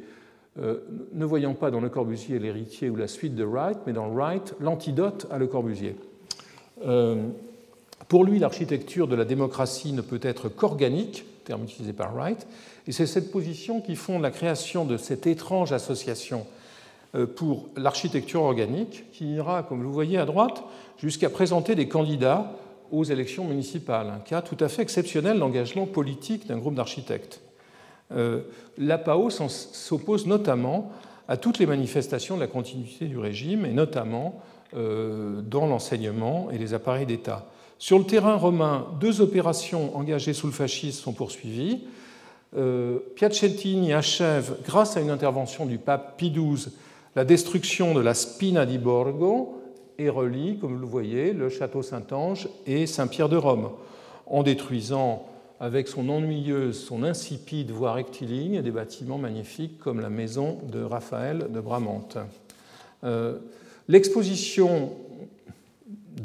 [0.59, 0.81] euh,
[1.13, 4.55] ne voyant pas dans Le Corbusier l'héritier ou la suite de Wright, mais dans Wright
[4.61, 5.97] l'antidote à Le Corbusier.
[6.85, 7.29] Euh,
[8.09, 12.47] pour lui, l'architecture de la démocratie ne peut être qu'organique, terme utilisé par Wright,
[12.87, 16.47] et c'est cette position qui fonde la création de cette étrange association
[17.15, 20.65] euh, pour l'architecture organique, qui ira, comme vous voyez à droite,
[20.99, 22.53] jusqu'à présenter des candidats
[22.91, 27.41] aux élections municipales, un cas tout à fait exceptionnel d'engagement politique d'un groupe d'architectes.
[28.15, 28.43] Euh,
[28.79, 30.91] L'APAO s'oppose notamment
[31.29, 34.43] à toutes les manifestations de la continuité du régime, et notamment
[34.75, 37.47] euh, dans l'enseignement et les appareils d'État.
[37.79, 41.85] Sur le terrain romain, deux opérations engagées sous le fascisme sont poursuivies.
[42.57, 46.73] Euh, Piacentini achève, grâce à une intervention du pape Pie XII,
[47.17, 49.59] la destruction de la Spina di Borgo,
[49.99, 53.71] et relie, comme vous le voyez, le château Saint-Ange et Saint-Pierre de Rome,
[54.27, 55.27] en détruisant
[55.61, 61.47] avec son ennuyeuse, son insipide voie rectiligne des bâtiments magnifiques comme la maison de Raphaël
[61.51, 62.19] de Bramante.
[63.05, 63.39] Euh,
[63.89, 64.93] l'exposition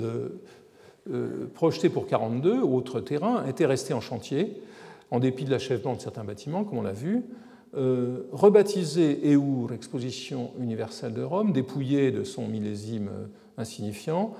[0.02, 4.60] euh, projetée pour 42, autre terrain, était restée en chantier,
[5.12, 7.24] en dépit de l'achèvement de certains bâtiments, comme on l'a vu.
[7.76, 13.10] Euh, rebaptisée Eur, Exposition universelle de Rome, dépouillée de son millésime
[13.58, 14.36] insignifiant,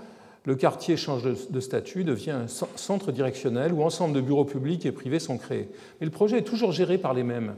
[0.46, 4.94] le quartier change de statut, devient un centre directionnel où ensemble de bureaux publics et
[4.94, 5.68] privés sont créés.
[6.00, 7.56] Mais le projet est toujours géré par les mêmes,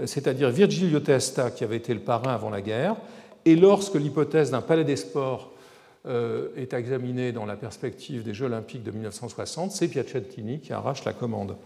[0.00, 2.96] euh, c'est-à-dire Virgilio Testa, qui avait été le parrain avant la guerre,
[3.44, 5.52] et lorsque l'hypothèse d'un palais des sports
[6.06, 11.04] euh, est examinée dans la perspective des Jeux olympiques de 1960, c'est Piacentini qui arrache
[11.04, 11.56] la commande.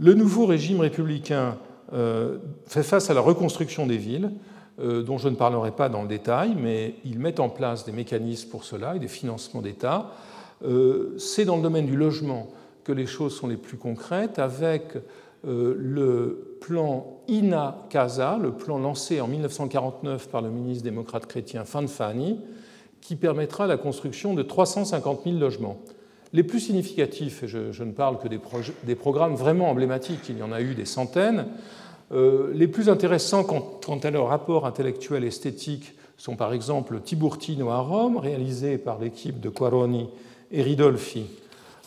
[0.00, 1.58] Le nouveau régime républicain
[1.92, 4.30] euh, fait face à la reconstruction des villes,
[4.78, 7.90] euh, dont je ne parlerai pas dans le détail, mais ils mettent en place des
[7.90, 10.12] mécanismes pour cela et des financements d'État.
[10.64, 12.46] Euh, c'est dans le domaine du logement
[12.84, 14.96] que les choses sont les plus concrètes, avec
[15.44, 22.40] le plan INA Casa, le plan lancé en 1949 par le ministre démocrate chrétien Fanfani,
[23.00, 25.78] qui permettra la construction de 350 000 logements.
[26.32, 30.52] Les plus significatifs, et je, ne parle que des, programmes vraiment emblématiques, il y en
[30.52, 31.46] a eu des centaines,
[32.12, 37.78] euh, les plus intéressants quant à leur rapport intellectuel esthétique sont par exemple Tiburtino à
[37.78, 40.08] Rome, réalisé par l'équipe de Quaroni
[40.50, 41.26] et Ridolfi.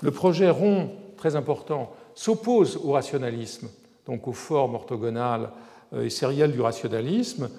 [0.02, 3.70] Le projet rond, très important, s'oppose au rationalisme,
[4.08, 5.50] donc aux formes orthogonales
[5.94, 7.50] euh, et sérielles du rationalisme,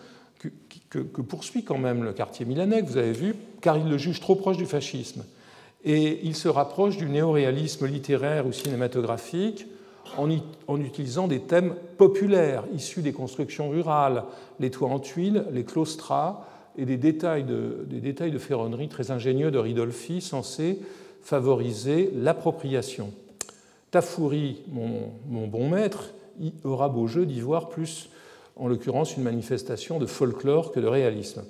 [0.90, 4.34] que, poursuit quand même le quartier milanais, vous avez vu, car il le juge trop
[4.34, 5.24] proche du fascisme.
[5.84, 9.66] Et il se rapproche du néoréalisme littéraire ou cinématographique,
[10.16, 14.24] en, utilisant des thèmes populaires issus des constructions rurales,
[14.60, 20.20] les toits en tuiles, les claustras et des détails de, ferronnerie très ingénieux de Ridolfi
[20.20, 20.80] censés
[21.22, 23.12] favoriser l'appropriation.
[23.90, 26.12] Tafouri, mon, bon maître,
[26.64, 28.08] aura beau jeu d'y voir plus,
[28.56, 31.42] en l'occurrence, une manifestation de folklore que de réalisme.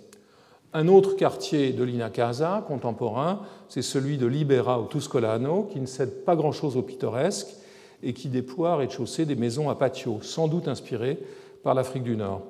[0.74, 6.24] Un autre quartier de l'Inacasa contemporain, c'est celui de Libera au Tuscolano, qui ne cède
[6.24, 7.48] pas grand-chose au pittoresque
[8.02, 11.18] et qui déploie rez-de-chaussée des maisons à patio, sans doute inspirées
[11.62, 12.42] par l'Afrique du Nord.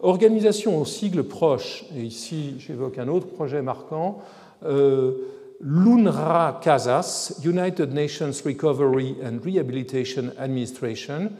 [0.00, 4.18] Organisation au sigle proche, et ici j'évoque un autre projet marquant,
[4.64, 5.12] euh,
[5.60, 11.30] l'UNRWA CASAS, United Nations Recovery and Rehabilitation Administration.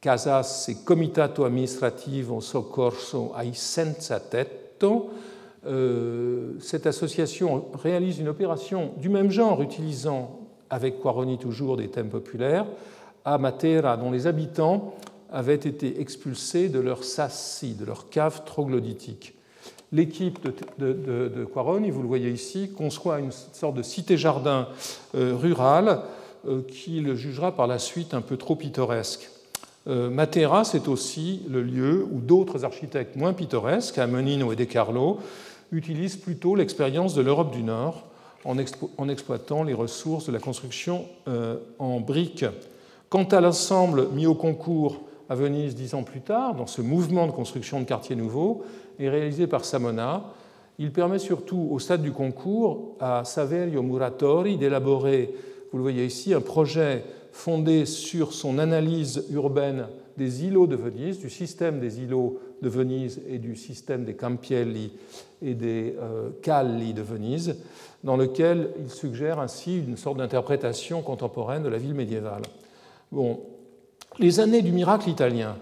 [0.00, 5.10] CASAS, c'est Comitato Amministrativo Soccorso ai Senza Tetto.
[5.66, 10.40] Euh, cette association réalise une opération du même genre utilisant
[10.70, 12.64] avec Quaroni toujours des thèmes populaires,
[13.24, 14.94] à Matera, dont les habitants
[15.30, 19.34] avaient été expulsés de leur sassi, de leur cave troglodytique.
[19.92, 20.38] L'équipe
[20.78, 24.68] de, Quaroni, vous le voyez ici, conçoit une sorte de cité-jardin
[25.14, 26.02] euh, rurale
[26.68, 29.28] qu'il jugera par la suite un peu trop pittoresque.
[29.86, 35.18] Matera, c'est aussi le lieu où d'autres architectes moins pittoresques, Amonino et De Carlo,
[35.72, 38.04] utilisent plutôt l'expérience de l'Europe du Nord
[38.44, 41.04] en, exploitant les ressources de la construction
[41.78, 42.46] en briques.
[43.08, 47.26] Quant à l'ensemble mis au concours à Venise dix ans plus tard, dans ce mouvement
[47.26, 48.62] de construction de quartiers nouveaux,
[48.98, 50.24] est réalisé par Samona.
[50.78, 55.34] Il permet surtout, au stade du concours, à Saverio Muratori d'élaborer,
[55.70, 61.18] vous le voyez ici, un projet fondé sur son analyse urbaine des îlots de Venise,
[61.18, 64.92] du système des îlots de Venise et du système des Campielli
[65.42, 67.56] et des euh, Calli de Venise,
[68.04, 72.42] dans lequel il suggère ainsi une sorte d'interprétation contemporaine de la ville médiévale.
[73.12, 73.40] Bon,
[74.18, 75.56] les années du miracle italien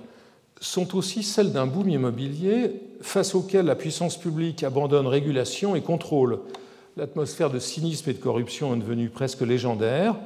[0.60, 6.40] sont aussi celles d'un boom immobilier face auquel la puissance publique abandonne régulation et contrôle.
[6.96, 10.16] L'atmosphère de cynisme et de corruption est devenue presque légendaire.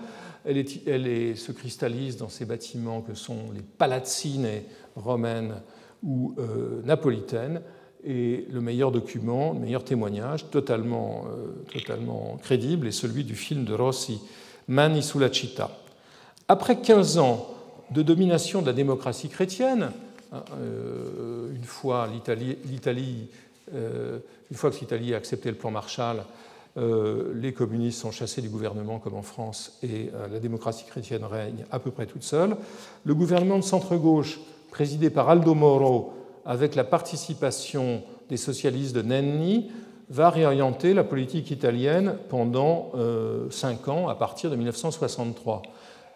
[0.45, 4.49] Elle, se cristallise dans ces bâtiments que sont les palazzines
[4.97, 5.55] romaines
[6.03, 7.63] ou euh, napolitaines.
[8.05, 13.65] Et le meilleur document, le meilleur témoignage, totalement, euh, totalement crédible, est celui du film
[13.65, 14.21] de Rossi,
[14.67, 15.71] Mani sulla città.
[16.49, 17.49] Après 15 ans
[17.93, 19.93] de domination de la démocratie chrétienne,
[20.33, 23.29] hein, euh, une fois l'Italie,
[23.73, 26.25] une fois que l'Italie a accepté le plan Marshall,
[26.77, 31.65] euh, les communistes sont chassés du gouvernement comme en France et la démocratie chrétienne règne
[31.71, 32.57] à peu près toute seule.
[33.05, 36.15] Le gouvernement de centre-gauche, présidé par Aldo Moro,
[36.45, 39.71] avec la participation des socialistes de Nenni,
[40.09, 42.93] va réorienter la politique italienne pendant
[43.51, 45.63] cinq ans à partir de 1963.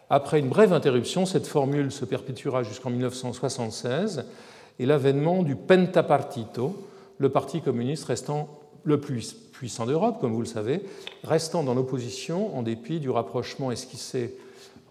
[0.08, 4.24] Après une brève interruption, cette formule se perpétuera jusqu'en 1976
[4.78, 6.76] et l'avènement du Pentapartito,
[7.18, 8.48] le parti communiste restant
[8.84, 10.82] le plus puissant d'Europe, comme vous le savez,
[11.24, 14.36] restant dans l'opposition en dépit du rapprochement esquissé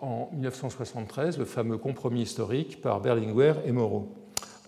[0.01, 4.09] en 1973, le fameux compromis historique par Berlinguer et Moreau.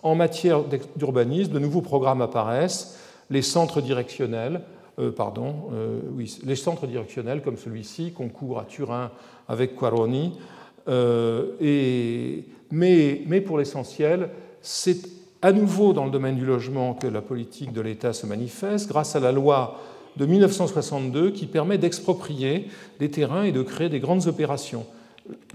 [0.04, 0.62] En matière
[0.94, 2.96] d'urbanisme, de nouveaux programmes apparaissent,
[3.28, 4.62] les centres directionnels,
[5.00, 6.00] euh, pardon, euh,
[6.44, 9.10] les centres directionnels comme celui-ci concourent à Turin
[9.48, 10.38] avec Quaroni,
[10.86, 12.40] euh,
[12.70, 14.30] mais, mais pour l'essentiel,
[14.62, 18.88] c'est à nouveau dans le domaine du logement que la politique de l'État se manifeste
[18.88, 19.80] grâce à la loi
[20.16, 22.66] de 1962 qui permet d'exproprier
[22.98, 24.86] des terrains et de créer des grandes opérations.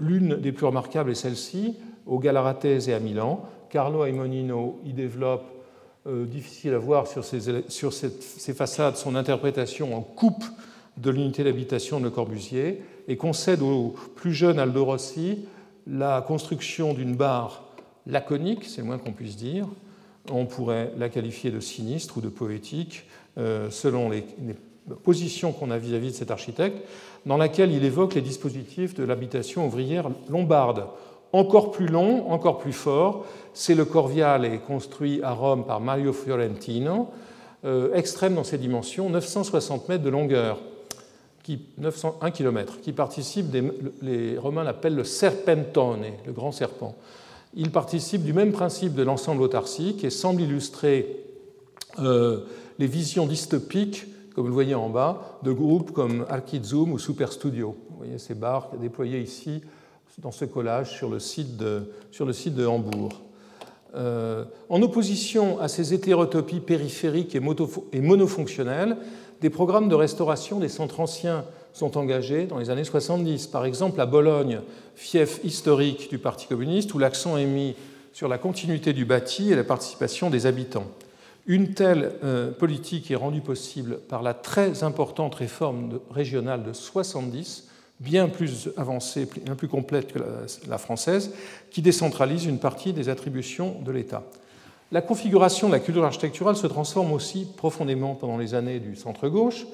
[0.00, 1.76] L'une des plus remarquables est celle-ci,
[2.06, 3.44] au Galaratese et à Milan.
[3.68, 5.44] Carlo Aimonino y développe
[6.06, 10.44] euh, difficile à voir sur, ces, façades son interprétation en coupe
[10.96, 15.46] de l'unité d'habitation de Corbusier et concède au plus jeune Aldo Rossi
[15.86, 17.73] la construction d'une barre
[18.06, 19.66] laconique, c'est le moins qu'on puisse dire.
[20.30, 23.04] On pourrait la qualifier de sinistre ou de poétique,
[23.38, 24.24] euh, selon les,
[25.02, 26.76] positions qu'on a vis à -vis de cet architecte,
[27.24, 30.86] dans laquelle il évoque les dispositifs de l'habitation ouvrière lombarde
[31.34, 37.08] encore plus long, encore plus fort, c'est le Corviale construit à Rome par Mario Fiorentino,
[37.64, 40.60] euh, extrême dans ses dimensions, 960 mètres de longueur,
[41.42, 43.46] qui, 901 km, qui participe,
[44.00, 46.94] les Romains l'appellent le serpentone, le grand serpent.
[47.56, 51.24] Il participe du même principe de l'ensemble autarcique et semble illustrer
[52.00, 52.40] euh,
[52.78, 57.76] les visions dystopiques, comme vous le voyez en bas, de groupes comme Archizoom ou Superstudio.
[57.90, 59.62] Vous voyez ces barres déployées ici
[60.18, 63.22] dans ce collage sur le site de, Hambourg.
[63.94, 68.96] Euh, en opposition à ces hétérotopies périphériques et monofonctionnelles,
[69.40, 71.44] des programmes de restauration des centres anciens
[71.74, 73.48] sont engagés dans les années 70.
[73.48, 74.60] Par exemple, à Bologne,
[74.94, 77.74] fief historique du Parti communiste, où l'accent est mis
[78.14, 80.86] sur la continuité du bâti et la participation des habitants.
[81.46, 87.68] Une telle euh, politique est rendue possible par la très importante réforme régionale de 70
[88.00, 90.20] bien plus avancée, bien plus complète que
[90.68, 91.32] la française,
[91.70, 94.24] qui décentralise une partie des attributions de l'État.
[94.92, 99.66] La configuration de la culture architecturale se transforme aussi profondément pendant les années du centre-gauche.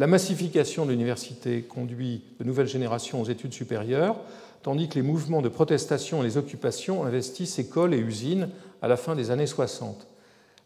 [0.00, 4.16] La massification de l'université conduit de nouvelles générations aux études supérieures,
[4.62, 8.48] tandis que les mouvements de protestation et les occupations investissent écoles et usines
[8.80, 10.06] à la fin des années 60.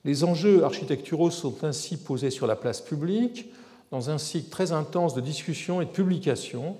[0.05, 3.53] Les enjeux architecturaux sont ainsi posés sur la place publique,
[3.91, 6.76] dans un cycle très intense de discussions et de publications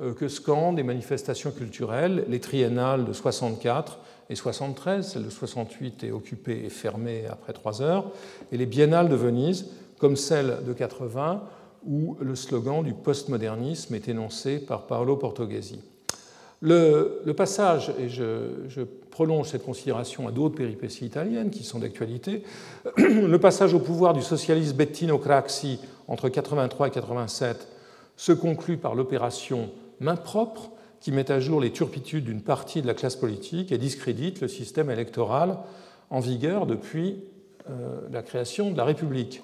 [0.00, 3.98] euh, que scandent des manifestations culturelles, les triennales de 64
[4.30, 8.12] et 73, celle de 68 est occupée et fermée après trois heures,
[8.52, 11.42] et les biennales de Venise, comme celle de 80,
[11.86, 15.80] où le slogan du postmodernisme est énoncé par Paolo Portoghesi.
[16.62, 22.42] Le, passage, et je, prolonge cette considération à d'autres péripéties italiennes qui sont d'actualité,
[22.96, 27.68] le passage au pouvoir du socialiste Bettino Craxi entre 83 et 87
[28.16, 29.70] se conclut par l'opération
[30.00, 30.70] main propre,
[31.00, 34.48] qui met à jour les turpitudes d'une partie de la classe politique et discrédite le
[34.48, 35.58] système électoral
[36.10, 37.22] en vigueur depuis
[37.70, 39.42] euh, la création de la République.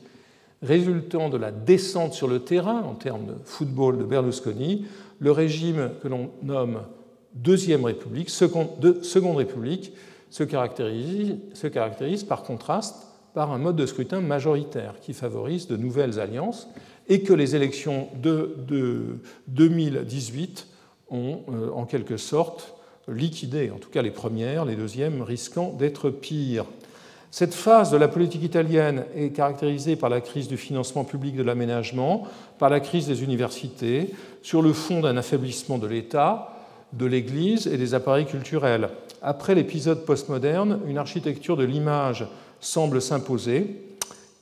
[0.63, 4.87] Résultant de la descente sur le terrain en termes de football de Berlusconi,
[5.19, 6.83] le régime que l'on nomme
[7.35, 9.93] Deuxième République, Seconde République,
[10.31, 15.77] se caractérise, se caractérise par contraste par un mode de scrutin majoritaire qui favorise de
[15.77, 16.69] nouvelles alliances
[17.09, 18.57] et que les élections de,
[19.49, 20.69] 2018
[21.11, 22.75] ont euh, en quelque sorte
[23.09, 26.67] liquidé, en tout cas les premières, les deuxièmes risquant d'être pires.
[27.33, 31.43] Cette phase de la politique italienne est caractérisée par la crise du financement public de
[31.43, 32.25] l'aménagement,
[32.59, 34.11] par la crise des universités,
[34.43, 36.55] sur le fond d'un affaiblissement de l'État,
[36.93, 38.91] de l'Église et des appareils culturels.
[39.23, 42.27] Après l'épisode postmoderne, une architecture de l'image
[42.61, 43.83] semble s'imposer,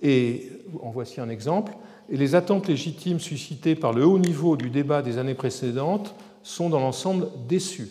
[0.02, 0.50] et
[0.82, 1.70] en voici un exemple,
[2.10, 6.12] et les attentes légitimes suscitées par le haut niveau du débat des années précédentes
[6.42, 7.90] sont dans l'ensemble déçues.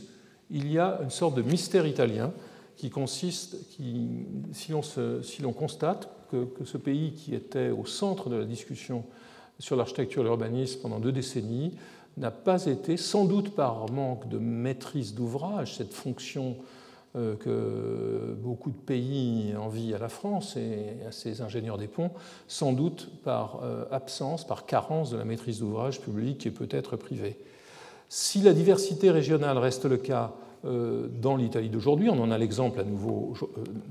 [0.52, 2.34] Il y a une sorte de mystère italien
[2.80, 4.08] qui consiste, qui,
[4.54, 4.72] si
[5.42, 9.04] l'on constate que, ce pays qui était au centre de la discussion
[9.60, 11.74] sur l'architecture et l'urbanisme pendant deux décennies
[12.16, 16.56] n'a pas été, sans doute par manque de maîtrise d'ouvrage, cette fonction
[17.18, 22.12] euh, que beaucoup de pays envient à la France et à ses ingénieurs des ponts,
[22.48, 27.38] sans doute par euh, absence, par carence de la maîtrise d'ouvrage publique et peut-être privée.
[28.08, 30.32] Si la diversité régionale reste le cas
[30.64, 33.34] dans l'Italie d'aujourd'hui, on en a l'exemple à nouveau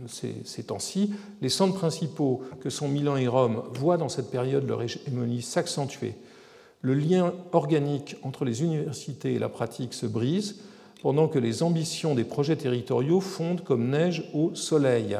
[0.07, 4.83] ces, temps-ci, les centres principaux que sont Milan et Rome voient dans cette période leur
[4.83, 6.15] hégémonie s'accentuer.
[6.81, 10.61] Le lien organique entre les universités et la pratique se brise,
[11.03, 15.19] pendant que les ambitions des projets territoriaux fondent comme neige au soleil.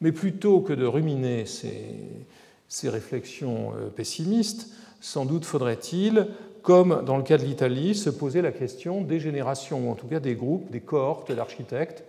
[0.00, 4.70] Mais plutôt que de ruminer ces, réflexions euh, pessimistes,
[5.00, 6.26] sans doute faudrait-il,
[6.64, 10.06] comme dans le cas de l'Italie, se poser la question des générations, ou en tout
[10.06, 12.04] cas des groupes, des cohortes d'architectes,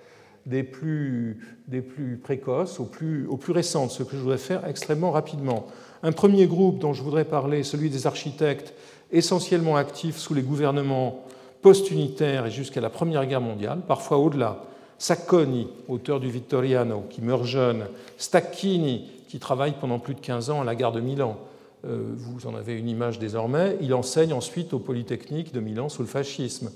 [0.46, 4.66] des plus, des plus précoces aux plus, aux plus récentes, ce que je voudrais faire
[4.66, 5.68] extrêmement rapidement.
[6.04, 8.74] Un premier groupe dont je voudrais parler, celui des architectes
[9.12, 11.26] essentiellement actifs sous les gouvernements
[11.62, 14.64] post-unitaire et jusqu'à la Première Guerre mondiale, parfois au-delà.
[15.00, 17.88] Sacconi, auteur du Vittoriano, qui meurt jeune.
[18.18, 21.38] Stacchini, qui travaille pendant plus de 15 ans à la gare de Milan.
[21.86, 23.78] Euh, vous en avez une image désormais.
[23.82, 26.72] Il enseigne ensuite au Polytechnique de Milan sous le fascisme.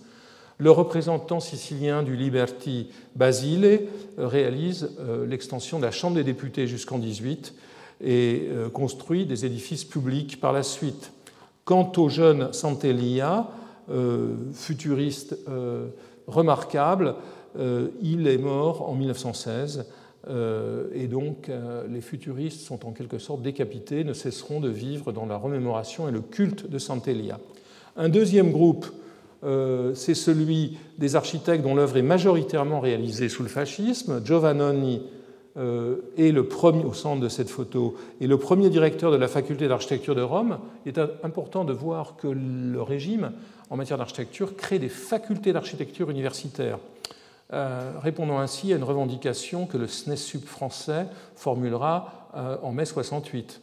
[0.58, 3.82] Le représentant sicilien du Liberty, Basile,
[4.18, 7.54] réalise euh, l'extension de la Chambre des députés jusqu'en 18
[8.02, 11.12] et euh, construit des édifices publics par la suite.
[11.66, 13.48] Quant au jeune Santelia,
[14.54, 15.36] futuriste
[16.28, 17.16] remarquable.
[18.02, 19.86] Il est mort en 1916
[20.28, 21.50] et donc
[21.90, 26.12] les futuristes sont en quelque sorte décapités, ne cesseront de vivre dans la remémoration et
[26.12, 27.40] le culte de Santelia.
[27.96, 28.86] Un deuxième groupe,
[29.42, 34.22] c'est celui des architectes dont l'œuvre est majoritairement réalisée sous le fascisme.
[34.26, 35.02] Giovannoni
[35.56, 39.68] est le premier, au centre de cette photo, est le premier directeur de la faculté
[39.68, 40.60] d'architecture de Rome.
[40.86, 43.32] Il est important de voir que le régime
[43.70, 46.80] en matière d'architecture crée des facultés d'architecture universitaires,
[47.52, 53.62] euh, répondant ainsi à une revendication que le SNESUP français formulera euh, en mai 68.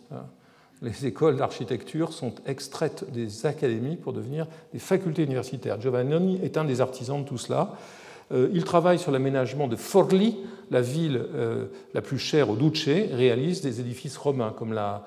[0.82, 5.80] Les écoles d'architecture sont extraites des académies pour devenir des facultés universitaires.
[5.80, 7.76] Giovannoni est un des artisans de tout cela.
[8.32, 10.36] Euh, il travaille sur l'aménagement de Forli,
[10.72, 11.24] la ville
[11.94, 15.04] la plus chère au Duce, réalise des édifices romains comme la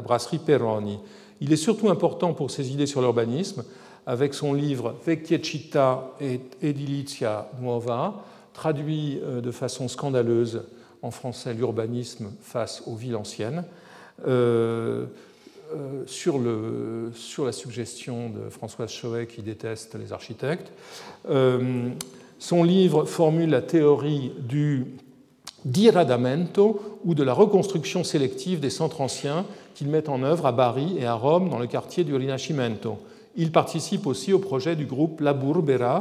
[0.00, 1.00] brasserie Peroni.
[1.40, 3.64] Il est surtout important pour ses idées sur l'urbanisme
[4.06, 10.62] avec son livre Vecchie città et Edilizia nuova, traduit euh, de façon scandaleuse
[11.02, 13.64] en français l'urbanisme face aux villes anciennes,
[14.26, 15.06] euh,
[15.74, 20.72] euh, sur, la suggestion de Françoise Chauvet qui déteste les architectes.
[22.38, 24.86] son livre formule la théorie du
[25.64, 29.44] diradamento ou de la reconstruction sélective des centres anciens
[29.74, 32.98] qu'il met en œuvre à Bari et à Rome dans le quartier du Rinascimento.
[33.36, 36.00] Il participe aussi au projet du groupe La Burbera,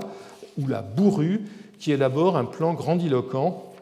[0.58, 1.42] ou La Bourrue,
[1.80, 3.74] qui élabore un plan grandiloquent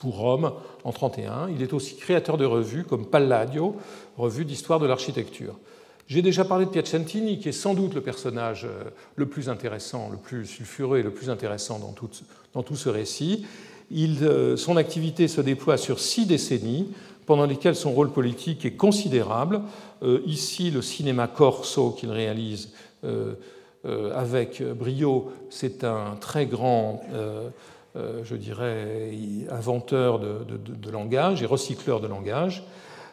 [0.00, 0.52] pour Rome
[0.84, 1.48] en 1931.
[1.54, 3.76] Il est aussi créateur de revues comme Palladio,
[4.16, 5.54] revue d'histoire de l'architecture.
[6.08, 8.84] J'ai déjà parlé de Piacentini, qui est sans doute le personnage euh,
[9.16, 13.44] le plus intéressant, le plus sulfureux et le plus intéressant dans tout, ce récit.
[13.92, 16.88] Euh, son activité se déploie sur six décennies,
[17.26, 19.60] pendant lesquelles son rôle politique est considérable.
[20.02, 22.70] Euh, ici, le cinéma corso qu'il réalise
[23.84, 25.32] avec brio.
[25.50, 27.50] C'est un très grand, euh,
[28.24, 29.10] je dirais,
[29.50, 32.64] inventeur de, langage et recycleur de langage.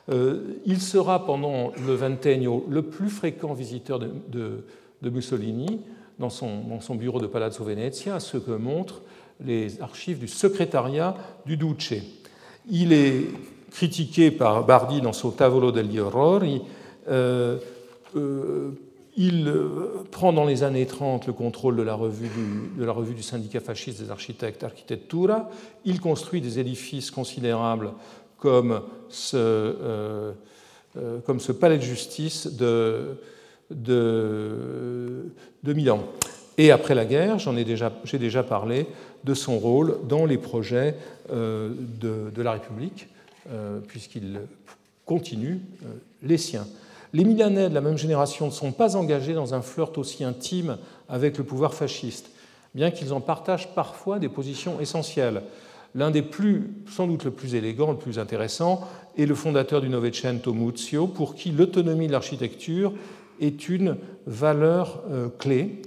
[0.09, 4.63] il sera pendant le vingtenio le plus fréquent visiteur de,
[5.01, 5.81] Mussolini.
[6.19, 9.01] dans son, bureau de Palazzo Venezia, ce que montrent
[9.43, 11.15] les archives du secrétariat
[11.45, 11.93] du Duce.
[12.69, 13.27] Il est
[13.71, 16.61] critiqué par Bardi dans son Tavolo degli Orrori.
[17.09, 17.57] Euh,
[18.15, 18.71] euh,
[19.15, 22.29] il euh, prend dans les années 30 le contrôle de la, revue
[23.13, 25.49] du, syndicat fasciste des architectes Architettura.
[25.85, 27.91] Il construit des édifices considérables
[28.37, 30.33] comme ce,
[31.25, 33.17] comme ce palais de justice de,
[33.71, 35.31] de,
[35.63, 36.03] de Milan.
[36.57, 38.85] Et après la guerre, j'ai déjà parlé
[39.23, 40.95] de son rôle dans les projets
[41.29, 43.07] de la République,
[43.87, 44.41] puisqu'il
[45.05, 45.61] continue
[46.21, 46.67] les siens.
[47.15, 50.77] Les Milanais de la même génération ne sont pas engagés dans un flirt aussi intime
[51.07, 52.29] avec le pouvoir fasciste,
[52.73, 55.41] bien qu'ils en partagent parfois des positions essentielles.
[55.95, 58.81] L'un des plus, sans doute le plus élégant, le plus intéressant,
[59.17, 62.91] est le fondateur du Novecento, Muzio, pour qui l'autonomie de l'architecture
[63.39, 63.95] est une
[64.27, 65.83] valeur euh, clé.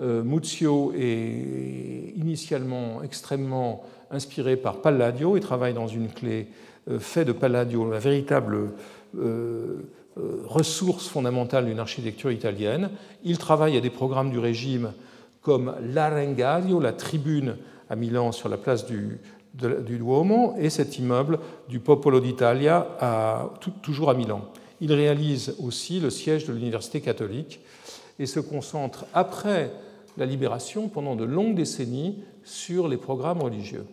[0.00, 6.48] Euh, Muzio est initialement extrêmement inspiré par Palladio et travaille dans une clé
[6.90, 8.72] euh, faite de Palladio, la véritable
[10.16, 12.90] ressource fondamentale d'une architecture italienne.
[13.24, 14.92] Il travaille à des programmes du régime
[15.40, 17.56] comme l'Arengario, la tribune
[17.90, 19.18] à Milan sur la place du,
[19.54, 21.38] du Duomo, et cet immeuble
[21.68, 22.86] du Popolo d'Italia,
[23.82, 24.42] toujours à Milan.
[24.80, 27.60] Il réalise aussi le siège de l'Université catholique
[28.18, 29.70] et se concentre, après
[30.16, 33.86] la libération, pendant de longues décennies, sur les programmes religieux.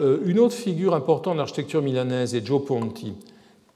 [0.00, 3.14] Euh, une autre figure importante de l'architecture milanaise est Joe Ponti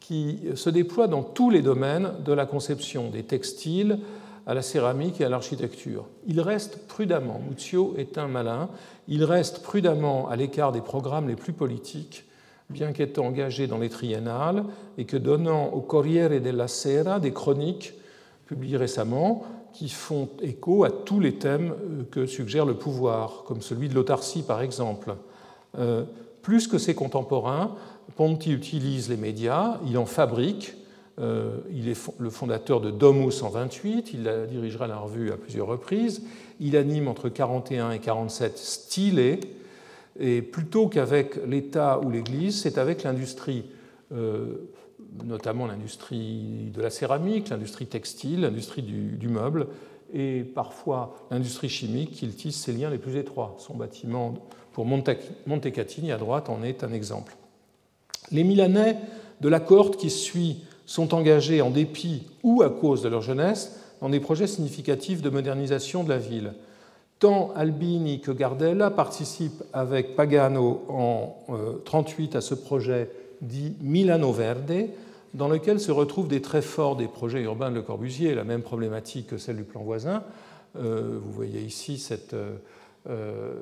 [0.09, 3.99] qui se déploie dans tous les domaines de la conception, des textiles
[4.47, 6.07] à la céramique et à l'architecture.
[6.27, 8.71] Il reste prudemment, Muzio est un malin,
[9.07, 12.25] il reste prudemment à l'écart des programmes les plus politiques,
[12.71, 14.65] bien qu'étant engagé dans les triennales
[14.97, 17.93] et que donnant au Corriere della Sera des chroniques
[18.47, 19.45] publiées récemment
[19.75, 23.95] qui font écho à tous les thèmes euh, que suggère le pouvoir, comme celui de
[23.95, 25.17] l'autarcie par exemple.
[25.79, 26.05] Euh,
[26.41, 27.75] plus que ses contemporains,
[28.17, 30.75] Ponti utilise les médias, il en fabrique.
[31.21, 35.67] Euh, il est le fondateur de Domus en 28, il dirigera la revue à plusieurs
[35.67, 36.23] reprises.
[36.61, 39.41] Il anime entre 41 et 47 stylés.
[40.21, 43.65] Et plutôt qu'avec l'État ou l'Église, c'est avec l'industrie,
[44.13, 44.69] euh,
[45.25, 49.69] notamment l'industrie de la céramique, l'industrie textile, l'industrie du, du, meuble
[50.13, 53.55] et parfois l'industrie chimique qu'il tisse ses liens les plus étroits.
[53.59, 54.35] Son bâtiment
[54.73, 57.37] pour Montecatini à droite en est un exemple.
[58.33, 58.97] Les Milanais
[59.41, 63.79] de la cohorte qui suit sont engagés en dépit ou à cause de leur jeunesse
[64.01, 66.55] dans des projets significatifs de modernisation de la ville.
[67.19, 73.11] Tant Albini que Gardella participent avec Pagano en 1938 euh, à ce projet
[73.41, 74.89] dit Milano Verde,
[75.35, 78.63] dans lequel se retrouvent des traits forts des projets urbains de Le Corbusier, la même
[78.63, 80.23] problématique que celle du plan voisin.
[80.77, 83.55] Euh, vous voyez ici cette, euh,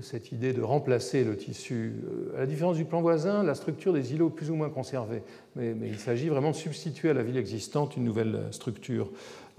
[0.00, 1.96] cette idée de remplacer le tissu.
[2.04, 4.70] Euh, à la différence du plan voisin, la structure des îlots est plus ou moins
[4.70, 5.22] conservée,
[5.54, 9.10] mais, il s'agit vraiment de substituer à la ville existante une nouvelle structure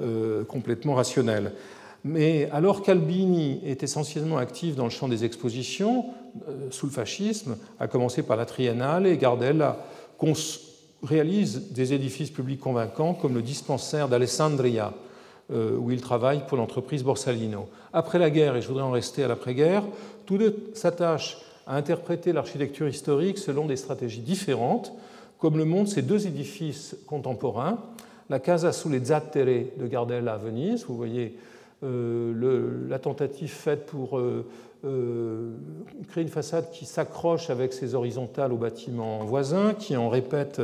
[0.02, 1.52] euh, complètement rationnelle.
[2.04, 6.06] Mais alors qu'Albini est essentiellement actif dans le champ des expositions,
[6.50, 9.86] euh, sous le fascisme, à commencer par la Triennale, et Gardella
[11.04, 14.94] réalise des édifices publics convaincants comme le dispensaire d'Alessandria,
[15.52, 17.68] où il travaille pour l'entreprise Borsalino.
[17.92, 19.84] Après la guerre, et je voudrais en rester à l'après-guerre,
[20.26, 24.94] tous deux s'attachent à interpréter l'architecture historique selon des stratégies différentes,
[25.40, 27.80] comme le montrent ces deux édifices contemporains.
[28.30, 31.38] La Casa sulle Zattere de Gardella à Venise, vous voyez
[31.84, 34.46] euh, la tentative faite pour euh,
[34.86, 35.52] euh,
[36.08, 40.62] créer une façade qui s'accroche avec ses horizontales au bâtiment voisin, qui en répète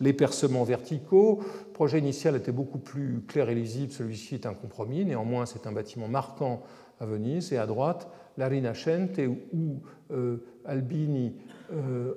[0.00, 1.40] les percements verticaux.
[1.68, 5.66] Le projet initial était beaucoup plus clair et lisible, celui-ci est un compromis, néanmoins c'est
[5.66, 6.62] un bâtiment marquant
[7.00, 8.08] à Venise, et à droite
[8.38, 9.20] la Rinascente,
[9.52, 9.80] où
[10.12, 11.32] euh, Albini
[11.72, 12.14] euh,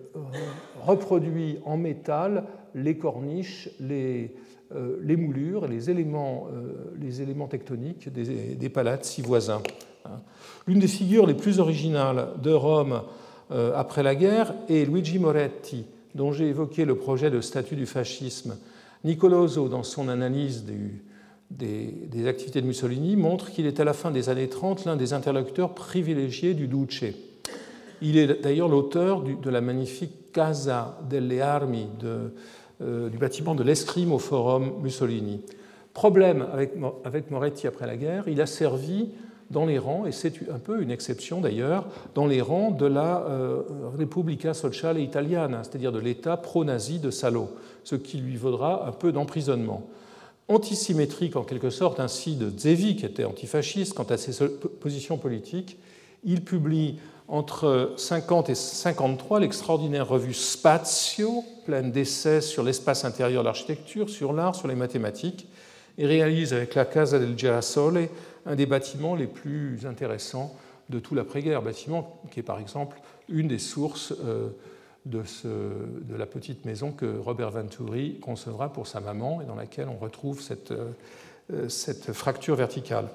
[0.82, 4.34] reproduit en métal les corniches, les,
[4.74, 6.48] euh, les moulures, les éléments,
[7.50, 9.62] tectoniques des, des palazzi voisins.
[10.68, 13.02] L'une des figures les plus originales de Rome
[13.76, 18.58] après la guerre est Luigi Moretti, dont j'ai évoqué le projet de statut du fascisme.
[19.04, 21.04] Nicoloso, dans son analyse du,
[21.58, 25.14] des, activités de Mussolini montre qu'il est à la fin des années 30 l'un des
[25.14, 27.04] interlocuteurs privilégiés du Duce.
[28.02, 34.12] Il est d'ailleurs l'auteur de la magnifique Casa delle Armi, euh, du bâtiment de l'escrime
[34.12, 35.42] au Forum Mussolini.
[35.94, 39.10] Problème avec, Moretti après la guerre, il a servi
[39.50, 41.86] dans les rangs, et c'est un peu une exception d'ailleurs,
[42.16, 43.62] dans les rangs de la euh,
[44.00, 47.50] Repubblica Sociale Italiana, c'est-à-dire de l'État pro-nazi de Salo,
[47.84, 49.86] ce qui lui vaudra un peu d'emprisonnement.
[50.54, 54.48] Antisymétrique en quelque sorte ainsi de Zevi, qui était antifasciste quant à ses
[54.80, 55.78] positions politiques,
[56.24, 64.10] il publie entre 50 et 53 l'extraordinaire revue Spazio, pleine d'essais sur l'espace intérieur, l'architecture,
[64.10, 65.48] sur l'art, sur les mathématiques,
[65.98, 68.10] et réalise avec la Casa del Girasole
[68.46, 70.54] un des bâtiments les plus intéressants
[70.90, 73.00] de tout l'après-guerre, bâtiment qui est par exemple
[73.30, 74.14] une des sources
[75.06, 75.24] de,
[76.18, 80.42] la petite maison que Robert Venturi concevra pour sa maman et dans laquelle on retrouve
[80.42, 83.08] cette, euh, fracture verticale.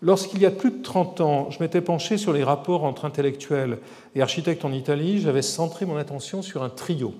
[0.00, 3.78] Lorsqu'il y a plus de 30 ans, je m'étais penché sur les rapports entre intellectuels
[4.14, 7.14] et architectes en Italie, j'avais centré mon attention sur un trio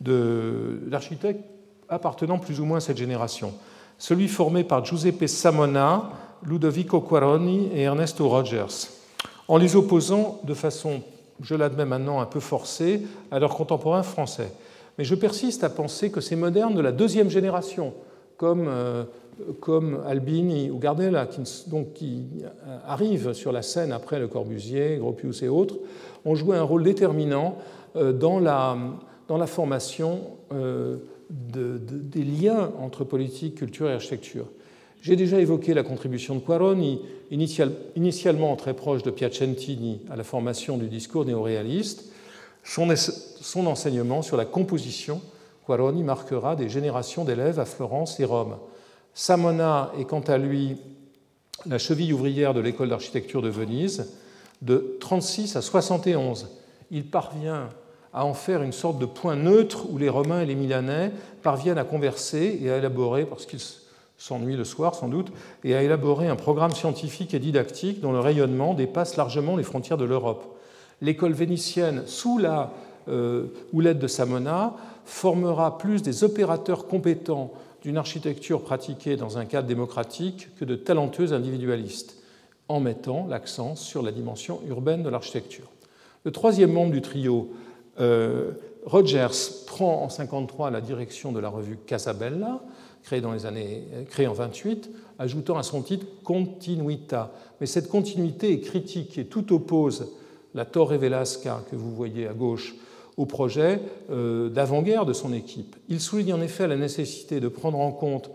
[0.00, 1.44] d'architectes
[1.88, 3.54] appartenant plus ou moins à cette génération.
[3.98, 6.10] Celui formé par Giuseppe Samona,
[6.42, 8.88] Ludovico Quaroni et Ernesto Rogers,
[9.48, 11.02] en les opposant de façon,
[11.42, 14.52] je l'admets maintenant, un peu forcée à leurs contemporains français.
[14.98, 17.92] Mais je persiste à penser que ces modernes de la deuxième génération,
[18.36, 19.04] comme euh,
[19.60, 22.24] comme Albini ou Gardella, qui, donc, qui
[22.86, 25.76] arrivent sur la scène après Le Corbusier, Gropius et autres,
[26.24, 27.58] ont joué un rôle déterminant
[27.96, 28.76] euh, dans la,
[29.28, 30.20] dans la formation
[30.52, 30.96] euh,
[31.28, 34.46] des liens entre politique, culture et architecture.
[35.06, 37.00] J'ai déjà évoqué la contribution de Quaroni,
[37.30, 42.06] initialement très proche de Piacentini à la formation du discours néoréaliste.
[42.64, 45.20] Son, enseignement sur la composition,
[45.64, 48.56] Quaroni marquera des générations d'élèves à Florence et Rome.
[49.14, 50.76] Samona est quant à lui
[51.66, 54.12] la cheville ouvrière de l'école d'architecture de Venise
[54.60, 56.48] de 36 à 71.
[56.90, 57.68] Il parvient
[58.12, 61.12] à en faire une sorte de point neutre où les Romains et les Milanais
[61.44, 63.60] parviennent à converser et à élaborer, parce qu'ils
[64.18, 65.32] s'ennuient le soir sans doute,
[65.64, 69.98] et à élaborer un programme scientifique et didactique dont le rayonnement dépasse largement les frontières
[69.98, 70.56] de l'Europe.
[71.00, 72.72] L'école vénitienne, sous la
[73.08, 77.52] euh, houlette de Samona, formera plus des opérateurs compétents
[77.82, 82.16] d'une architecture pratiquée dans un cadre démocratique que de talentueux individualistes,
[82.68, 85.70] en mettant l'accent sur la dimension urbaine de l'architecture.
[86.24, 87.52] Le troisième membre du trio,
[88.00, 88.50] euh,
[88.84, 92.60] Rogers, prend en 1953 la direction de la revue Casabella,
[93.06, 94.90] créée, dans les années, créée en 28,
[95.20, 97.32] ajoutant à son titre Continuita.
[97.60, 100.12] Mais cette continuité est critique et tout oppose
[100.54, 102.74] la Torre Velasca que vous voyez à gauche
[103.16, 103.80] au projet
[104.10, 105.76] euh, d'avant-guerre de son équipe.
[105.88, 108.30] Il souligne en effet la nécessité de prendre en compte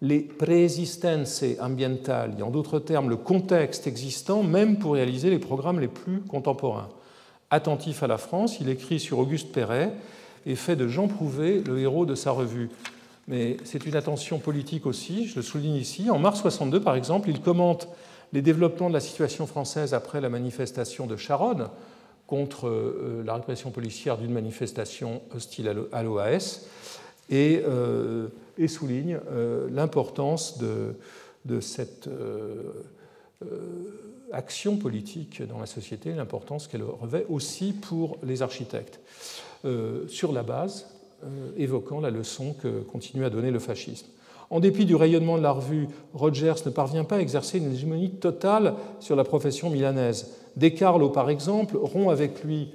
[0.00, 5.88] les préexistences ambientales, en d'autres termes le contexte existant, même pour réaliser les programmes les
[5.88, 6.88] plus contemporains.
[7.50, 9.92] Attentif à la France, il écrit sur Auguste Perret
[10.46, 12.70] et fait de Jean Prouvé le héros de sa revue.
[13.28, 16.10] Mais c'est une attention politique aussi, je le souligne ici.
[16.10, 17.88] En mars 62, par exemple, il commente
[18.32, 21.68] les développements de la situation française après la manifestation de Charonne,
[22.26, 26.62] contre euh, la répression policière d'une manifestation hostile à l'OAS
[27.28, 30.94] et, euh, et, souligne euh, l'importance de,
[31.44, 32.08] de, cette
[34.32, 39.00] action politique dans la société, l'importance qu'elle revêt aussi pour les architectes,
[40.08, 40.86] sur la base
[41.56, 44.06] évoquant la leçon que continue à donner le fascisme.
[44.50, 48.10] En dépit du rayonnement de la revue, Rogers ne parvient pas à exercer une hégémonie
[48.10, 50.32] totale sur la profession milanaise.
[50.56, 52.68] Descarlo, par exemple, rompt avec lui,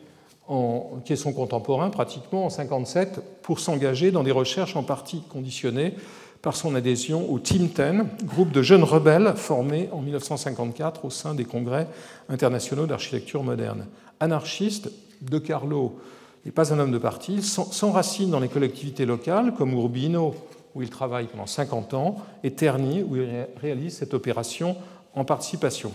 [1.06, 5.94] qui est son contemporain pratiquement en 1957, pour s'engager dans des recherches en partie conditionnées
[6.42, 11.36] par son adhésion au Team Ten, groupe de jeunes rebelles formés en 1954 au sein
[11.36, 11.88] des congrès
[12.30, 13.86] internationaux d'architecture moderne.
[14.20, 14.90] Anarchiste,
[15.22, 16.00] De Carlo
[16.48, 20.34] n'est pas un homme de parti, s'enracine dans les collectivités locales comme Urbino
[20.76, 23.28] où il travaille pendant 50 ans, et Terni, où il
[23.60, 24.78] réalise cette opération
[25.16, 25.92] en participation.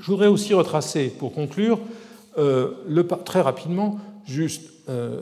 [0.00, 1.80] Je voudrais aussi retracer, pour conclure,
[2.38, 2.70] euh,
[3.24, 5.20] très rapidement, juste euh,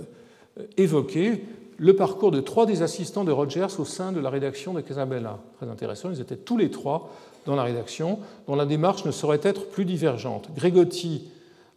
[0.77, 1.43] évoquer
[1.79, 5.39] le parcours de trois des assistants de Rogers au sein de la rédaction de Casabella.
[5.57, 7.11] Très intéressant, ils étaient tous les trois
[7.47, 10.51] dans la rédaction, dont la démarche ne saurait être plus divergente.
[10.55, 11.29] Grégotti,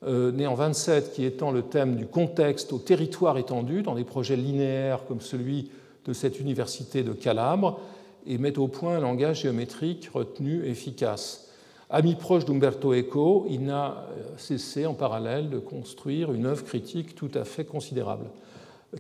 [0.05, 4.03] euh, né en 27, qui étend le thème du contexte au territoire étendu dans des
[4.03, 5.71] projets linéaires comme celui
[6.05, 7.79] de cette université de Calabre
[8.25, 11.49] et met au point un langage géométrique retenu efficace.
[11.89, 17.15] Ami proche d'Umberto Eco, il n'a euh, cessé en parallèle de construire une œuvre critique
[17.15, 18.25] tout à fait considérable.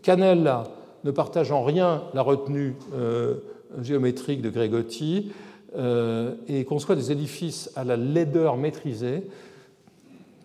[0.01, 0.63] Canella
[1.03, 3.35] ne partage en rien la retenue euh,
[3.81, 5.31] géométrique de Grégotti
[5.77, 9.23] euh, et conçoit des édifices à la laideur maîtrisée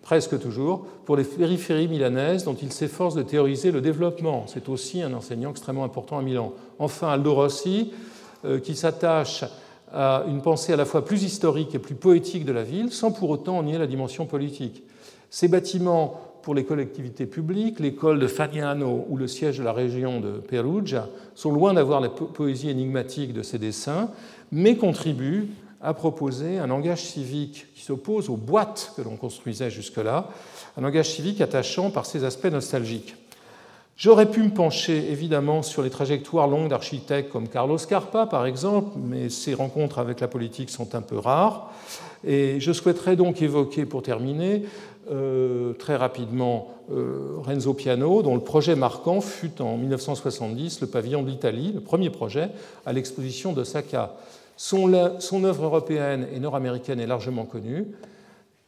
[0.04, 4.44] presque toujours, pour les périphéries milanaises dont il s'efforce de théoriser le développement.
[4.46, 6.52] C'est aussi un enseignant extrêmement important à Milan.
[6.78, 7.90] Enfin, Aldo Rossi,
[8.44, 9.44] euh, qui s'attache
[9.92, 13.12] à une pensée à la fois plus historique et plus poétique de la ville, sans
[13.12, 14.82] pour autant nier la dimension politique.
[15.30, 20.20] Ces bâtiments pour les collectivités publiques, l'école de Fagnano ou le siège de la région
[20.20, 24.10] de Perugia sont loin d'avoir la poésie énigmatique de ces dessins,
[24.52, 25.48] mais contribuent
[25.84, 30.28] à proposer un langage civique qui s'oppose aux boîtes que l'on construisait jusque-là,
[30.76, 33.14] un langage civique attachant par ses aspects nostalgiques.
[33.96, 38.96] J'aurais pu me pencher évidemment sur les trajectoires longues d'architectes comme Carlos Carpa, par exemple,
[38.96, 41.70] mais ces rencontres avec la politique sont un peu rares.
[42.26, 44.64] Et je souhaiterais donc évoquer, pour terminer,
[45.10, 51.22] euh, très rapidement euh, Renzo Piano, dont le projet marquant fut en 1970 le pavillon
[51.22, 52.48] de l'Italie, le premier projet
[52.86, 54.16] à l'exposition d'Osaka.
[54.16, 54.92] Son, son
[55.44, 57.86] œuvre européenne et nord-américaine est largement connue.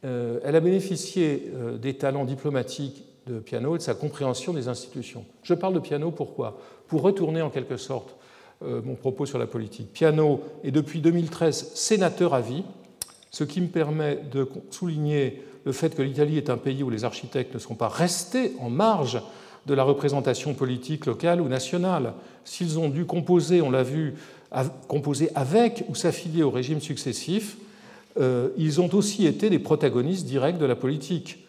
[0.05, 5.25] Euh, elle a bénéficié des talents diplomatiques de Piano et de sa compréhension des institutions.
[5.43, 6.59] Je parle de Piano pourquoi?
[6.87, 8.15] Pour retourner en quelque sorte
[8.61, 9.91] mon propos sur la politique.
[9.93, 12.63] Piano est depuis 2013 sénateur à vie,
[13.31, 17.03] ce qui me permet de souligner le fait que l'Italie est un pays où les
[17.03, 19.21] architectes ne sont pas restés en marge
[19.65, 22.13] de la représentation politique locale ou nationale.
[22.45, 24.15] S'ils ont dû composer, on l'a vu,
[24.87, 27.57] composer avec ou s'affilier aux régimes successifs,
[28.19, 31.45] euh, ils ont aussi été des protagonistes directs de la politique.